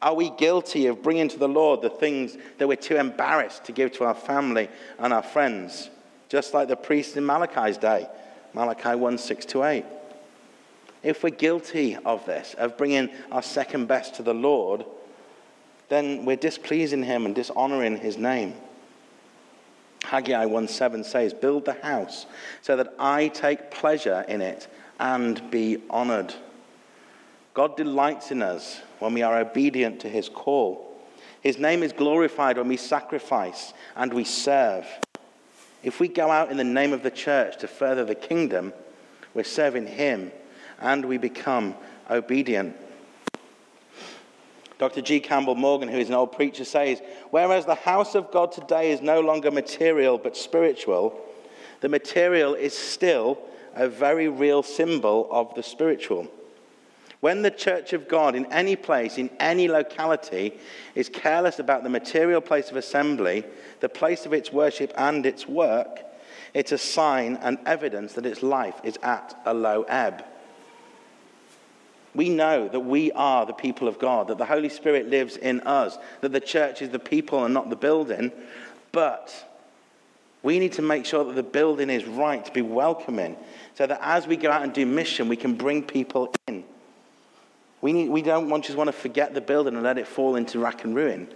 Are 0.00 0.14
we 0.14 0.30
guilty 0.30 0.86
of 0.86 1.02
bringing 1.02 1.28
to 1.28 1.38
the 1.38 1.48
Lord 1.48 1.80
the 1.80 1.90
things 1.90 2.36
that 2.58 2.66
we're 2.66 2.76
too 2.76 2.96
embarrassed 2.96 3.64
to 3.66 3.72
give 3.72 3.92
to 3.92 4.04
our 4.04 4.14
family 4.14 4.68
and 4.98 5.12
our 5.12 5.22
friends? 5.22 5.90
Just 6.28 6.54
like 6.54 6.66
the 6.66 6.76
priests 6.76 7.16
in 7.16 7.24
Malachi's 7.24 7.78
day, 7.78 8.08
Malachi 8.52 8.96
1 8.96 9.18
6 9.18 9.44
to 9.46 9.64
8. 9.64 9.84
If 11.02 11.22
we're 11.22 11.30
guilty 11.30 11.96
of 11.96 12.26
this, 12.26 12.54
of 12.54 12.76
bringing 12.76 13.10
our 13.30 13.42
second 13.42 13.86
best 13.86 14.14
to 14.16 14.22
the 14.22 14.34
Lord, 14.34 14.84
then 15.88 16.24
we're 16.24 16.36
displeasing 16.36 17.02
him 17.02 17.26
and 17.26 17.34
dishonoring 17.34 17.98
his 17.98 18.16
name. 18.16 18.54
Haggai 20.04 20.46
1 20.46 20.68
7 20.68 21.04
says, 21.04 21.32
Build 21.32 21.64
the 21.64 21.74
house 21.74 22.26
so 22.60 22.76
that 22.76 22.94
I 22.98 23.28
take 23.28 23.70
pleasure 23.70 24.24
in 24.28 24.40
it 24.40 24.68
and 24.98 25.50
be 25.50 25.82
honored. 25.90 26.34
God 27.54 27.76
delights 27.76 28.30
in 28.30 28.42
us 28.42 28.80
when 28.98 29.14
we 29.14 29.22
are 29.22 29.40
obedient 29.40 30.00
to 30.00 30.08
his 30.08 30.28
call. 30.28 30.88
His 31.42 31.58
name 31.58 31.82
is 31.82 31.92
glorified 31.92 32.56
when 32.56 32.68
we 32.68 32.76
sacrifice 32.76 33.74
and 33.96 34.12
we 34.12 34.24
serve. 34.24 34.86
If 35.82 35.98
we 35.98 36.08
go 36.08 36.30
out 36.30 36.50
in 36.50 36.56
the 36.56 36.64
name 36.64 36.92
of 36.92 37.02
the 37.02 37.10
church 37.10 37.58
to 37.58 37.68
further 37.68 38.04
the 38.04 38.14
kingdom, 38.14 38.72
we're 39.34 39.44
serving 39.44 39.86
him 39.86 40.30
and 40.80 41.04
we 41.04 41.18
become 41.18 41.74
obedient. 42.10 42.76
Dr. 44.82 45.00
G. 45.00 45.20
Campbell 45.20 45.54
Morgan, 45.54 45.88
who 45.88 45.98
is 45.98 46.08
an 46.08 46.16
old 46.16 46.32
preacher, 46.32 46.64
says 46.64 47.00
Whereas 47.30 47.64
the 47.64 47.76
house 47.76 48.16
of 48.16 48.32
God 48.32 48.50
today 48.50 48.90
is 48.90 49.00
no 49.00 49.20
longer 49.20 49.52
material 49.52 50.18
but 50.18 50.36
spiritual, 50.36 51.20
the 51.82 51.88
material 51.88 52.54
is 52.54 52.76
still 52.76 53.38
a 53.76 53.88
very 53.88 54.26
real 54.26 54.64
symbol 54.64 55.28
of 55.30 55.54
the 55.54 55.62
spiritual. 55.62 56.26
When 57.20 57.42
the 57.42 57.50
church 57.52 57.92
of 57.92 58.08
God 58.08 58.34
in 58.34 58.52
any 58.52 58.74
place, 58.74 59.18
in 59.18 59.30
any 59.38 59.68
locality, 59.68 60.58
is 60.96 61.08
careless 61.08 61.60
about 61.60 61.84
the 61.84 61.88
material 61.88 62.40
place 62.40 62.68
of 62.68 62.76
assembly, 62.76 63.44
the 63.78 63.88
place 63.88 64.26
of 64.26 64.32
its 64.32 64.52
worship 64.52 64.92
and 64.96 65.24
its 65.24 65.46
work, 65.46 66.00
it's 66.54 66.72
a 66.72 66.78
sign 66.78 67.36
and 67.36 67.58
evidence 67.66 68.14
that 68.14 68.26
its 68.26 68.42
life 68.42 68.80
is 68.82 68.98
at 69.04 69.40
a 69.46 69.54
low 69.54 69.84
ebb. 69.84 70.24
We 72.14 72.28
know 72.28 72.68
that 72.68 72.80
we 72.80 73.10
are 73.12 73.46
the 73.46 73.54
people 73.54 73.88
of 73.88 73.98
God, 73.98 74.28
that 74.28 74.38
the 74.38 74.44
Holy 74.44 74.68
Spirit 74.68 75.08
lives 75.08 75.36
in 75.36 75.60
us, 75.60 75.96
that 76.20 76.32
the 76.32 76.40
church 76.40 76.82
is 76.82 76.90
the 76.90 76.98
people 76.98 77.44
and 77.44 77.54
not 77.54 77.70
the 77.70 77.76
building, 77.76 78.32
but 78.92 79.32
we 80.42 80.58
need 80.58 80.72
to 80.72 80.82
make 80.82 81.06
sure 81.06 81.24
that 81.24 81.34
the 81.34 81.42
building 81.42 81.88
is 81.88 82.04
right 82.04 82.44
to 82.44 82.52
be 82.52 82.62
welcoming, 82.62 83.36
so 83.74 83.86
that 83.86 83.98
as 84.02 84.26
we 84.26 84.36
go 84.36 84.50
out 84.50 84.62
and 84.62 84.72
do 84.74 84.84
mission, 84.84 85.28
we 85.28 85.36
can 85.36 85.54
bring 85.54 85.82
people 85.82 86.34
in. 86.48 86.64
We, 87.80 87.92
need, 87.92 88.10
we 88.10 88.22
don't 88.22 88.50
want, 88.50 88.64
just 88.64 88.76
want 88.76 88.88
to 88.88 88.92
forget 88.92 89.34
the 89.34 89.40
building 89.40 89.74
and 89.74 89.82
let 89.82 89.98
it 89.98 90.06
fall 90.06 90.36
into 90.36 90.58
rack 90.58 90.84
and 90.84 90.94
ruin. 90.94 91.28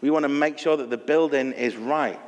We 0.00 0.10
want 0.10 0.24
to 0.24 0.28
make 0.28 0.58
sure 0.58 0.76
that 0.76 0.90
the 0.90 0.98
building 0.98 1.52
is 1.52 1.76
right. 1.76 2.20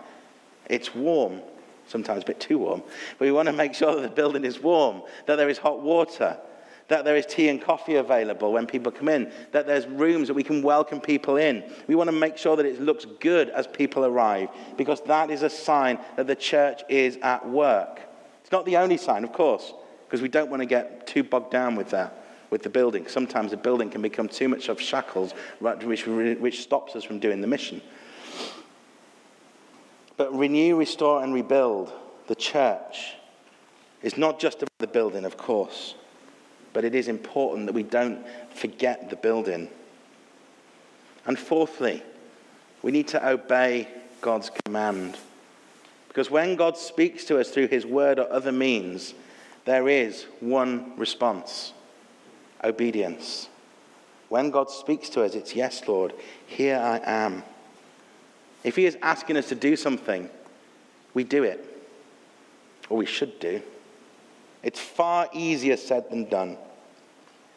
It's 0.68 0.94
warm, 0.94 1.40
sometimes 1.88 2.22
a 2.22 2.26
bit 2.26 2.38
too 2.38 2.59
warm, 2.59 2.83
but 3.18 3.24
we 3.24 3.33
want 3.33 3.46
to 3.46 3.53
make 3.53 3.74
sure 3.74 3.96
that 3.96 4.03
the 4.03 4.09
building 4.14 4.44
is 4.44 4.61
warm, 4.61 5.03
that 5.26 5.37
there 5.37 5.48
is 5.48 5.59
hot 5.59 5.83
water, 5.83 6.38
that 6.90 7.05
there 7.05 7.16
is 7.16 7.24
tea 7.24 7.48
and 7.48 7.62
coffee 7.62 7.94
available 7.94 8.53
when 8.53 8.66
people 8.66 8.90
come 8.90 9.09
in, 9.09 9.33
that 9.53 9.66
there's 9.66 9.87
rooms 9.87 10.26
that 10.26 10.35
we 10.35 10.42
can 10.42 10.61
welcome 10.61 11.00
people 11.00 11.37
in. 11.37 11.64
We 11.87 11.94
want 11.94 12.09
to 12.09 12.12
make 12.12 12.37
sure 12.37 12.57
that 12.57 12.66
it 12.66 12.81
looks 12.81 13.07
good 13.20 13.48
as 13.48 13.66
people 13.68 14.05
arrive, 14.05 14.48
because 14.76 15.00
that 15.03 15.31
is 15.31 15.42
a 15.42 15.50
sign 15.50 16.00
that 16.16 16.26
the 16.26 16.35
church 16.35 16.83
is 16.88 17.16
at 17.22 17.48
work. 17.48 18.00
It's 18.42 18.50
not 18.50 18.66
the 18.66 18.76
only 18.76 18.96
sign, 18.96 19.22
of 19.22 19.33
course, 19.33 19.72
because 20.07 20.20
we 20.20 20.29
don't 20.29 20.50
want 20.50 20.62
to 20.62 20.66
get 20.66 21.07
too 21.07 21.22
bogged 21.22 21.53
down 21.53 21.76
with 21.76 21.90
that 21.90 22.16
with 22.50 22.64
the 22.64 22.68
building. 22.68 23.07
Sometimes 23.07 23.53
the 23.53 23.57
building 23.57 23.90
can 23.90 24.03
become 24.03 24.26
too 24.26 24.48
much 24.48 24.68
of 24.68 24.81
shackles, 24.81 25.33
which, 25.61 26.07
which 26.07 26.62
stops 26.62 26.96
us 26.96 27.05
from 27.05 27.20
doing 27.20 27.40
the 27.40 27.46
mission. 27.46 27.81
But 30.16 30.37
renew, 30.37 30.76
restore, 30.76 31.22
and 31.22 31.33
rebuild 31.33 31.92
the 32.26 32.35
church 32.35 33.14
is 34.03 34.18
not 34.18 34.40
just 34.40 34.62
about 34.62 34.79
the 34.79 34.88
building, 34.88 35.24
of 35.24 35.37
course, 35.37 35.94
but 36.72 36.85
it 36.85 36.94
is 36.94 37.09
important 37.09 37.66
that 37.66 37.72
we 37.72 37.83
don't 37.83 38.24
forget 38.54 39.11
the 39.11 39.16
building. 39.16 39.68
And 41.26 41.38
fourthly, 41.38 42.02
we 42.83 42.92
need 42.92 43.09
to 43.09 43.28
obey 43.28 43.88
God's 44.20 44.50
command. 44.64 45.16
Because 46.09 46.30
when 46.30 46.56
God 46.56 46.76
speaks 46.76 47.24
to 47.26 47.38
us 47.38 47.50
through 47.50 47.68
his 47.68 47.87
word 47.87 48.18
or 48.18 48.30
other 48.33 48.52
means, 48.52 49.14
there 49.64 49.88
is 49.88 50.26
one 50.40 50.96
response 50.96 51.72
obedience. 52.62 53.48
When 54.28 54.50
God 54.50 54.70
speaks 54.70 55.09
to 55.11 55.24
us, 55.24 55.35
it's 55.35 55.54
yes, 55.54 55.87
Lord, 55.88 56.14
here 56.46 56.78
I 56.78 57.00
am. 57.04 57.42
If 58.62 58.76
He 58.76 58.87
is 58.87 58.96
asking 59.02 59.37
us 59.37 59.48
to 59.48 59.54
do 59.54 59.76
something, 59.76 60.28
we 61.14 61.24
do 61.24 61.42
it, 61.42 61.64
or 62.88 62.96
we 62.96 63.06
should 63.06 63.40
do. 63.40 63.62
It's 64.62 64.80
far 64.80 65.28
easier 65.32 65.76
said 65.76 66.10
than 66.10 66.24
done. 66.24 66.58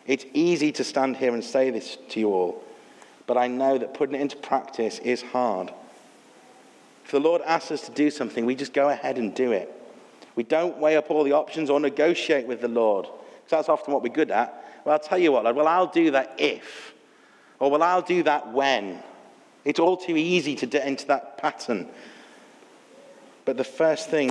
It's 0.06 0.26
easy 0.34 0.72
to 0.74 0.84
stand 0.84 1.18
here 1.18 1.34
and 1.34 1.44
say 1.44 1.70
this 1.70 1.98
to 2.10 2.20
you 2.20 2.30
all, 2.30 2.64
but 3.26 3.38
I 3.38 3.48
know 3.48 3.78
that 3.78 3.94
putting 3.94 4.16
it 4.16 4.22
into 4.22 4.38
practice 4.38 5.00
is 5.00 5.22
hard. 5.22 5.74
If 7.06 7.12
the 7.12 7.20
Lord 7.20 7.42
asks 7.42 7.72
us 7.72 7.82
to 7.88 7.92
do 7.92 8.10
something, 8.10 8.46
we 8.46 8.56
just 8.56 8.74
go 8.74 8.90
ahead 8.90 9.18
and 9.18 9.34
do 9.34 9.52
it. 9.52 9.72
We 10.36 10.44
don't 10.44 10.78
weigh 10.78 10.98
up 10.98 11.12
all 11.12 11.24
the 11.24 11.34
options 11.34 11.70
or 11.70 11.80
negotiate 11.80 12.48
with 12.48 12.62
the 12.62 12.68
Lord, 12.68 13.06
because 13.06 13.50
that's 13.50 13.70
often 13.70 13.94
what 13.94 14.04
we're 14.04 14.10
good 14.10 14.32
at. 14.32 14.82
Well, 14.84 14.94
I'll 14.94 15.00
tell 15.00 15.20
you 15.20 15.32
what, 15.32 15.44
Lord, 15.44 15.56
well, 15.56 15.68
I'll 15.68 15.88
do 15.88 16.12
that 16.12 16.36
if. 16.38 16.94
Or, 17.60 17.72
well, 17.72 17.84
I'll 17.84 18.02
do 18.02 18.24
that 18.24 18.52
when. 18.52 19.02
It's 19.64 19.80
all 19.80 19.96
too 19.96 20.18
easy 20.18 20.56
to 20.56 20.66
get 20.66 20.86
into 20.86 21.08
that 21.08 21.38
pattern. 21.38 21.88
But 23.46 23.56
the 23.56 23.64
first 23.64 24.10
thing, 24.10 24.30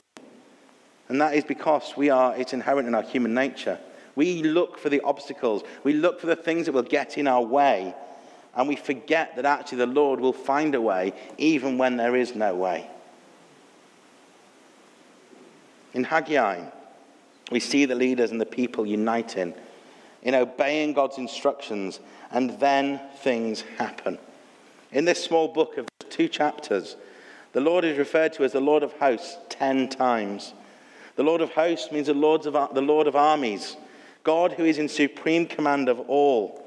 and 1.12 1.20
that 1.20 1.34
is 1.34 1.44
because 1.44 1.92
we 1.94 2.08
are, 2.08 2.34
it's 2.36 2.54
inherent 2.54 2.88
in 2.88 2.94
our 2.94 3.02
human 3.02 3.34
nature. 3.34 3.78
We 4.14 4.42
look 4.42 4.78
for 4.78 4.88
the 4.88 5.02
obstacles, 5.02 5.62
we 5.84 5.92
look 5.92 6.18
for 6.18 6.26
the 6.26 6.34
things 6.34 6.64
that 6.64 6.72
will 6.72 6.82
get 6.82 7.18
in 7.18 7.28
our 7.28 7.42
way, 7.42 7.94
and 8.54 8.66
we 8.66 8.76
forget 8.76 9.36
that 9.36 9.44
actually 9.44 9.76
the 9.76 9.86
Lord 9.88 10.20
will 10.20 10.32
find 10.32 10.74
a 10.74 10.80
way 10.80 11.12
even 11.36 11.76
when 11.76 11.98
there 11.98 12.16
is 12.16 12.34
no 12.34 12.54
way. 12.54 12.88
In 15.92 16.04
Haggai, 16.04 16.64
we 17.50 17.60
see 17.60 17.84
the 17.84 17.94
leaders 17.94 18.30
and 18.30 18.40
the 18.40 18.46
people 18.46 18.86
uniting 18.86 19.52
in 20.22 20.34
obeying 20.34 20.94
God's 20.94 21.18
instructions, 21.18 22.00
and 22.30 22.58
then 22.58 23.02
things 23.18 23.60
happen. 23.76 24.18
In 24.92 25.04
this 25.04 25.22
small 25.22 25.48
book 25.48 25.76
of 25.76 25.86
two 26.08 26.28
chapters, 26.28 26.96
the 27.52 27.60
Lord 27.60 27.84
is 27.84 27.98
referred 27.98 28.32
to 28.32 28.44
as 28.44 28.52
the 28.52 28.60
Lord 28.60 28.82
of 28.82 28.94
hosts 28.94 29.36
ten 29.50 29.90
times. 29.90 30.54
The 31.16 31.22
Lord 31.22 31.40
of 31.40 31.50
hosts 31.50 31.92
means 31.92 32.06
the, 32.06 32.14
Lords 32.14 32.46
of, 32.46 32.54
the 32.74 32.80
Lord 32.80 33.06
of 33.06 33.16
armies, 33.16 33.76
God 34.24 34.52
who 34.52 34.64
is 34.64 34.78
in 34.78 34.88
supreme 34.88 35.46
command 35.46 35.88
of 35.88 36.00
all. 36.00 36.64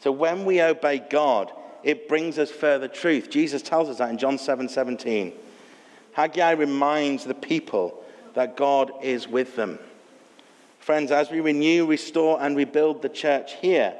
So 0.00 0.12
when 0.12 0.44
we 0.44 0.60
obey 0.60 1.02
God, 1.10 1.50
it 1.82 2.08
brings 2.08 2.38
us 2.38 2.50
further 2.50 2.88
truth. 2.88 3.30
Jesus 3.30 3.62
tells 3.62 3.88
us 3.88 3.98
that 3.98 4.10
in 4.10 4.18
John 4.18 4.38
7 4.38 4.68
17. 4.68 5.32
Haggai 6.12 6.52
reminds 6.52 7.24
the 7.24 7.34
people 7.34 8.02
that 8.34 8.56
God 8.56 8.92
is 9.02 9.28
with 9.28 9.56
them. 9.56 9.78
Friends, 10.78 11.10
as 11.10 11.30
we 11.30 11.40
renew, 11.40 11.86
restore, 11.86 12.40
and 12.40 12.56
rebuild 12.56 13.02
the 13.02 13.08
church 13.08 13.54
here, 13.54 13.94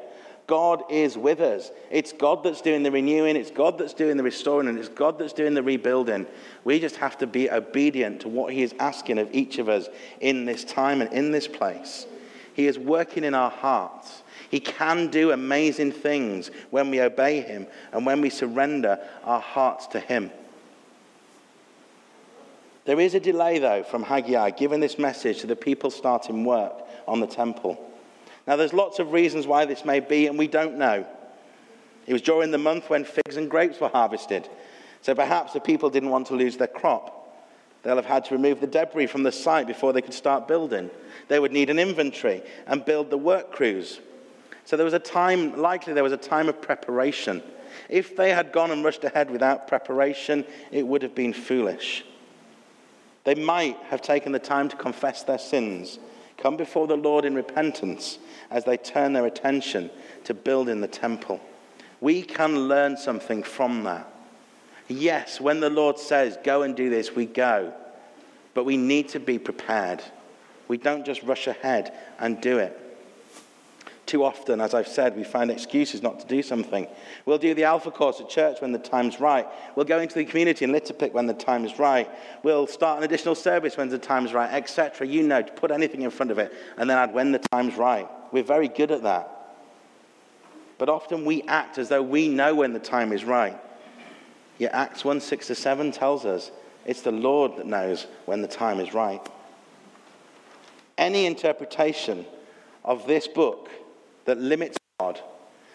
God 0.50 0.82
is 0.90 1.16
with 1.16 1.38
us. 1.40 1.70
It's 1.92 2.12
God 2.12 2.42
that's 2.42 2.60
doing 2.60 2.82
the 2.82 2.90
renewing, 2.90 3.36
it's 3.36 3.52
God 3.52 3.78
that's 3.78 3.94
doing 3.94 4.16
the 4.16 4.24
restoring, 4.24 4.66
and 4.66 4.80
it's 4.80 4.88
God 4.88 5.16
that's 5.16 5.32
doing 5.32 5.54
the 5.54 5.62
rebuilding. 5.62 6.26
We 6.64 6.80
just 6.80 6.96
have 6.96 7.16
to 7.18 7.28
be 7.28 7.48
obedient 7.48 8.22
to 8.22 8.28
what 8.28 8.52
He 8.52 8.64
is 8.64 8.74
asking 8.80 9.18
of 9.18 9.32
each 9.32 9.58
of 9.58 9.68
us 9.68 9.88
in 10.20 10.46
this 10.46 10.64
time 10.64 11.02
and 11.02 11.12
in 11.12 11.30
this 11.30 11.46
place. 11.46 12.04
He 12.52 12.66
is 12.66 12.80
working 12.80 13.22
in 13.22 13.32
our 13.32 13.52
hearts. 13.52 14.24
He 14.50 14.58
can 14.58 15.06
do 15.06 15.30
amazing 15.30 15.92
things 15.92 16.50
when 16.70 16.90
we 16.90 17.00
obey 17.00 17.42
Him 17.42 17.68
and 17.92 18.04
when 18.04 18.20
we 18.20 18.28
surrender 18.28 18.98
our 19.22 19.40
hearts 19.40 19.86
to 19.86 20.00
Him. 20.00 20.32
There 22.86 22.98
is 22.98 23.14
a 23.14 23.20
delay, 23.20 23.60
though, 23.60 23.84
from 23.84 24.02
Haggai 24.02 24.50
giving 24.50 24.80
this 24.80 24.98
message 24.98 25.42
to 25.42 25.46
the 25.46 25.54
people 25.54 25.92
starting 25.92 26.44
work 26.44 26.72
on 27.06 27.20
the 27.20 27.28
temple. 27.28 27.89
Now, 28.50 28.56
there's 28.56 28.72
lots 28.72 28.98
of 28.98 29.12
reasons 29.12 29.46
why 29.46 29.64
this 29.64 29.84
may 29.84 30.00
be, 30.00 30.26
and 30.26 30.36
we 30.36 30.48
don't 30.48 30.76
know. 30.76 31.06
It 32.08 32.12
was 32.12 32.20
during 32.20 32.50
the 32.50 32.58
month 32.58 32.90
when 32.90 33.04
figs 33.04 33.36
and 33.36 33.48
grapes 33.48 33.78
were 33.78 33.86
harvested. 33.86 34.48
So 35.02 35.14
perhaps 35.14 35.52
the 35.52 35.60
people 35.60 35.88
didn't 35.88 36.10
want 36.10 36.26
to 36.26 36.34
lose 36.34 36.56
their 36.56 36.66
crop. 36.66 37.32
They'll 37.84 37.94
have 37.94 38.06
had 38.06 38.24
to 38.24 38.34
remove 38.34 38.60
the 38.60 38.66
debris 38.66 39.06
from 39.06 39.22
the 39.22 39.30
site 39.30 39.68
before 39.68 39.92
they 39.92 40.02
could 40.02 40.14
start 40.14 40.48
building. 40.48 40.90
They 41.28 41.38
would 41.38 41.52
need 41.52 41.70
an 41.70 41.78
inventory 41.78 42.42
and 42.66 42.84
build 42.84 43.10
the 43.10 43.16
work 43.16 43.52
crews. 43.52 44.00
So 44.64 44.76
there 44.76 44.84
was 44.84 44.94
a 44.94 44.98
time, 44.98 45.56
likely 45.56 45.92
there 45.92 46.02
was 46.02 46.12
a 46.12 46.16
time 46.16 46.48
of 46.48 46.60
preparation. 46.60 47.44
If 47.88 48.16
they 48.16 48.32
had 48.32 48.50
gone 48.50 48.72
and 48.72 48.84
rushed 48.84 49.04
ahead 49.04 49.30
without 49.30 49.68
preparation, 49.68 50.44
it 50.72 50.84
would 50.84 51.02
have 51.02 51.14
been 51.14 51.32
foolish. 51.32 52.04
They 53.22 53.36
might 53.36 53.76
have 53.90 54.02
taken 54.02 54.32
the 54.32 54.40
time 54.40 54.68
to 54.70 54.76
confess 54.76 55.22
their 55.22 55.38
sins, 55.38 56.00
come 56.40 56.56
before 56.56 56.86
the 56.86 56.96
Lord 56.96 57.24
in 57.24 57.34
repentance 57.34 58.18
as 58.50 58.64
they 58.64 58.76
turn 58.76 59.12
their 59.12 59.26
attention 59.26 59.90
to 60.24 60.34
building 60.34 60.80
the 60.80 60.88
temple. 60.88 61.40
We 62.00 62.22
can 62.22 62.68
learn 62.68 62.96
something 62.96 63.42
from 63.42 63.84
that. 63.84 64.10
Yes, 64.88 65.40
when 65.40 65.60
the 65.60 65.70
Lord 65.70 65.98
says, 65.98 66.38
go 66.42 66.62
and 66.62 66.74
do 66.74 66.90
this, 66.90 67.14
we 67.14 67.26
go. 67.26 67.72
But 68.54 68.64
we 68.64 68.76
need 68.76 69.10
to 69.10 69.20
be 69.20 69.38
prepared. 69.38 70.02
We 70.66 70.78
don't 70.78 71.06
just 71.06 71.22
rush 71.22 71.46
ahead 71.46 71.92
and 72.18 72.40
do 72.40 72.58
it. 72.58 72.79
Too 74.10 74.24
often, 74.24 74.60
as 74.60 74.74
I've 74.74 74.88
said, 74.88 75.16
we 75.16 75.22
find 75.22 75.52
excuses 75.52 76.02
not 76.02 76.18
to 76.18 76.26
do 76.26 76.42
something. 76.42 76.88
We'll 77.26 77.38
do 77.38 77.54
the 77.54 77.62
Alpha 77.62 77.92
course 77.92 78.20
at 78.20 78.28
church 78.28 78.60
when 78.60 78.72
the 78.72 78.78
time's 78.80 79.20
right. 79.20 79.46
We'll 79.76 79.86
go 79.86 80.00
into 80.00 80.16
the 80.16 80.24
community 80.24 80.64
in 80.64 80.72
Litterpick 80.72 81.12
when 81.12 81.28
the 81.28 81.32
time 81.32 81.64
is 81.64 81.78
right. 81.78 82.10
We'll 82.42 82.66
start 82.66 82.98
an 82.98 83.04
additional 83.04 83.36
service 83.36 83.76
when 83.76 83.88
the 83.88 84.00
time's 84.00 84.32
right, 84.32 84.52
etc. 84.52 85.06
You 85.06 85.22
know, 85.22 85.42
to 85.42 85.52
put 85.52 85.70
anything 85.70 86.02
in 86.02 86.10
front 86.10 86.32
of 86.32 86.40
it 86.40 86.52
and 86.76 86.90
then 86.90 86.98
add 86.98 87.14
when 87.14 87.30
the 87.30 87.38
time's 87.38 87.76
right. 87.76 88.08
We're 88.32 88.42
very 88.42 88.66
good 88.66 88.90
at 88.90 89.04
that. 89.04 89.30
But 90.76 90.88
often 90.88 91.24
we 91.24 91.42
act 91.42 91.78
as 91.78 91.88
though 91.88 92.02
we 92.02 92.28
know 92.28 92.56
when 92.56 92.72
the 92.72 92.80
time 92.80 93.12
is 93.12 93.22
right. 93.22 93.56
Yet 94.58 94.72
Acts 94.74 95.04
1 95.04 95.20
6 95.20 95.46
to 95.46 95.54
7 95.54 95.92
tells 95.92 96.24
us 96.24 96.50
it's 96.84 97.02
the 97.02 97.12
Lord 97.12 97.58
that 97.58 97.66
knows 97.66 98.08
when 98.26 98.42
the 98.42 98.48
time 98.48 98.80
is 98.80 98.92
right. 98.92 99.24
Any 100.98 101.26
interpretation 101.26 102.26
of 102.84 103.06
this 103.06 103.28
book 103.28 103.70
that 104.24 104.38
limits 104.38 104.78
God 104.98 105.20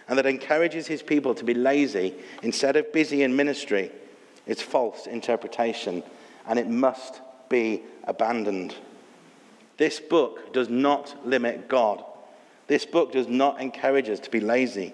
and 0.08 0.18
that 0.18 0.26
encourages 0.26 0.88
his 0.88 1.02
people 1.02 1.34
to 1.36 1.44
be 1.44 1.54
lazy 1.54 2.14
instead 2.44 2.76
of 2.76 2.92
busy 2.94 3.24
in 3.24 3.36
ministry 3.36 3.92
is 4.46 4.62
false 4.62 5.08
interpretation 5.08 6.04
and 6.48 6.60
it 6.60 6.68
must 6.68 7.22
be 7.50 7.82
abandoned. 8.04 8.76
This 9.78 10.00
book 10.00 10.54
does 10.54 10.70
not 10.70 11.28
limit 11.28 11.68
God. 11.68 12.04
This 12.68 12.86
book 12.86 13.12
does 13.12 13.28
not 13.28 13.60
encourage 13.60 14.10
us 14.10 14.20
to 14.22 14.32
be 14.32 14.40
lazy. 14.40 14.94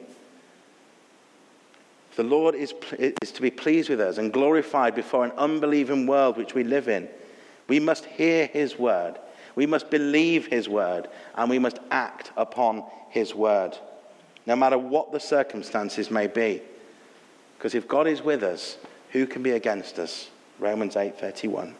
The 2.15 2.23
Lord 2.23 2.55
is, 2.55 2.73
is 2.99 3.31
to 3.31 3.41
be 3.41 3.51
pleased 3.51 3.89
with 3.89 4.01
us 4.01 4.17
and 4.17 4.33
glorified 4.33 4.95
before 4.95 5.23
an 5.23 5.31
unbelieving 5.37 6.07
world 6.07 6.37
which 6.37 6.53
we 6.53 6.63
live 6.63 6.87
in. 6.87 7.07
We 7.67 7.79
must 7.79 8.05
hear 8.05 8.47
his 8.47 8.77
word. 8.77 9.17
We 9.55 9.65
must 9.65 9.89
believe 9.89 10.47
his 10.47 10.69
word 10.69 11.07
and 11.35 11.49
we 11.49 11.59
must 11.59 11.79
act 11.89 12.31
upon 12.37 12.83
his 13.09 13.35
word, 13.35 13.77
no 14.45 14.55
matter 14.55 14.77
what 14.77 15.11
the 15.11 15.19
circumstances 15.19 16.09
may 16.09 16.27
be. 16.27 16.61
Because 17.57 17.75
if 17.75 17.87
God 17.87 18.07
is 18.07 18.21
with 18.21 18.43
us, 18.43 18.77
who 19.11 19.27
can 19.27 19.43
be 19.43 19.51
against 19.51 19.99
us? 19.99 20.29
Romans 20.59 20.95
8:31. 20.95 21.75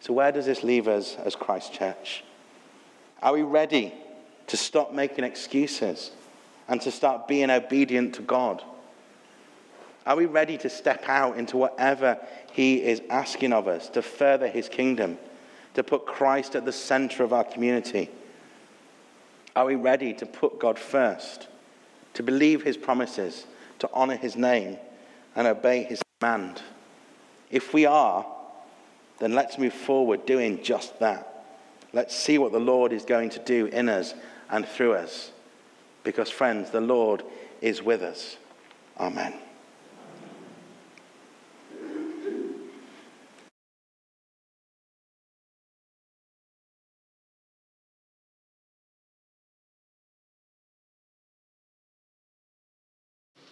So 0.00 0.12
where 0.12 0.32
does 0.32 0.46
this 0.46 0.62
leave 0.62 0.86
us 0.86 1.16
as 1.16 1.34
Christ 1.34 1.72
Church? 1.72 2.24
Are 3.22 3.32
we 3.32 3.42
ready 3.42 3.92
to 4.48 4.56
stop 4.56 4.92
making 4.92 5.24
excuses 5.24 6.10
and 6.68 6.80
to 6.82 6.90
start 6.90 7.26
being 7.26 7.50
obedient 7.50 8.14
to 8.16 8.22
God? 8.22 8.62
Are 10.06 10.16
we 10.16 10.26
ready 10.26 10.58
to 10.58 10.68
step 10.68 11.08
out 11.08 11.38
into 11.38 11.56
whatever 11.56 12.18
He 12.52 12.82
is 12.82 13.00
asking 13.08 13.54
of 13.54 13.66
us 13.66 13.88
to 13.90 14.02
further 14.02 14.48
His 14.48 14.68
kingdom, 14.68 15.18
to 15.74 15.82
put 15.82 16.06
Christ 16.06 16.56
at 16.56 16.64
the 16.64 16.72
center 16.72 17.22
of 17.22 17.32
our 17.32 17.44
community? 17.44 18.10
Are 19.54 19.66
we 19.66 19.74
ready 19.74 20.14
to 20.14 20.26
put 20.26 20.58
God 20.58 20.78
first, 20.78 21.48
to 22.14 22.22
believe 22.22 22.62
His 22.62 22.76
promises, 22.76 23.46
to 23.80 23.90
honor 23.92 24.16
His 24.16 24.36
name, 24.36 24.78
and 25.36 25.46
obey 25.46 25.84
His 25.84 26.02
command? 26.18 26.62
If 27.50 27.72
we 27.72 27.86
are, 27.86 28.26
then 29.18 29.34
let's 29.34 29.58
move 29.58 29.74
forward 29.74 30.26
doing 30.26 30.62
just 30.62 30.98
that. 31.00 31.44
Let's 31.92 32.16
see 32.16 32.38
what 32.38 32.50
the 32.50 32.58
Lord 32.58 32.92
is 32.92 33.04
going 33.04 33.30
to 33.30 33.38
do 33.38 33.66
in 33.66 33.88
us 33.88 34.14
and 34.50 34.66
through 34.66 34.94
us. 34.94 35.30
Because, 36.02 36.30
friends, 36.30 36.70
the 36.70 36.80
Lord 36.80 37.22
is 37.60 37.82
with 37.82 38.02
us. 38.02 38.36
Amen. 38.98 39.34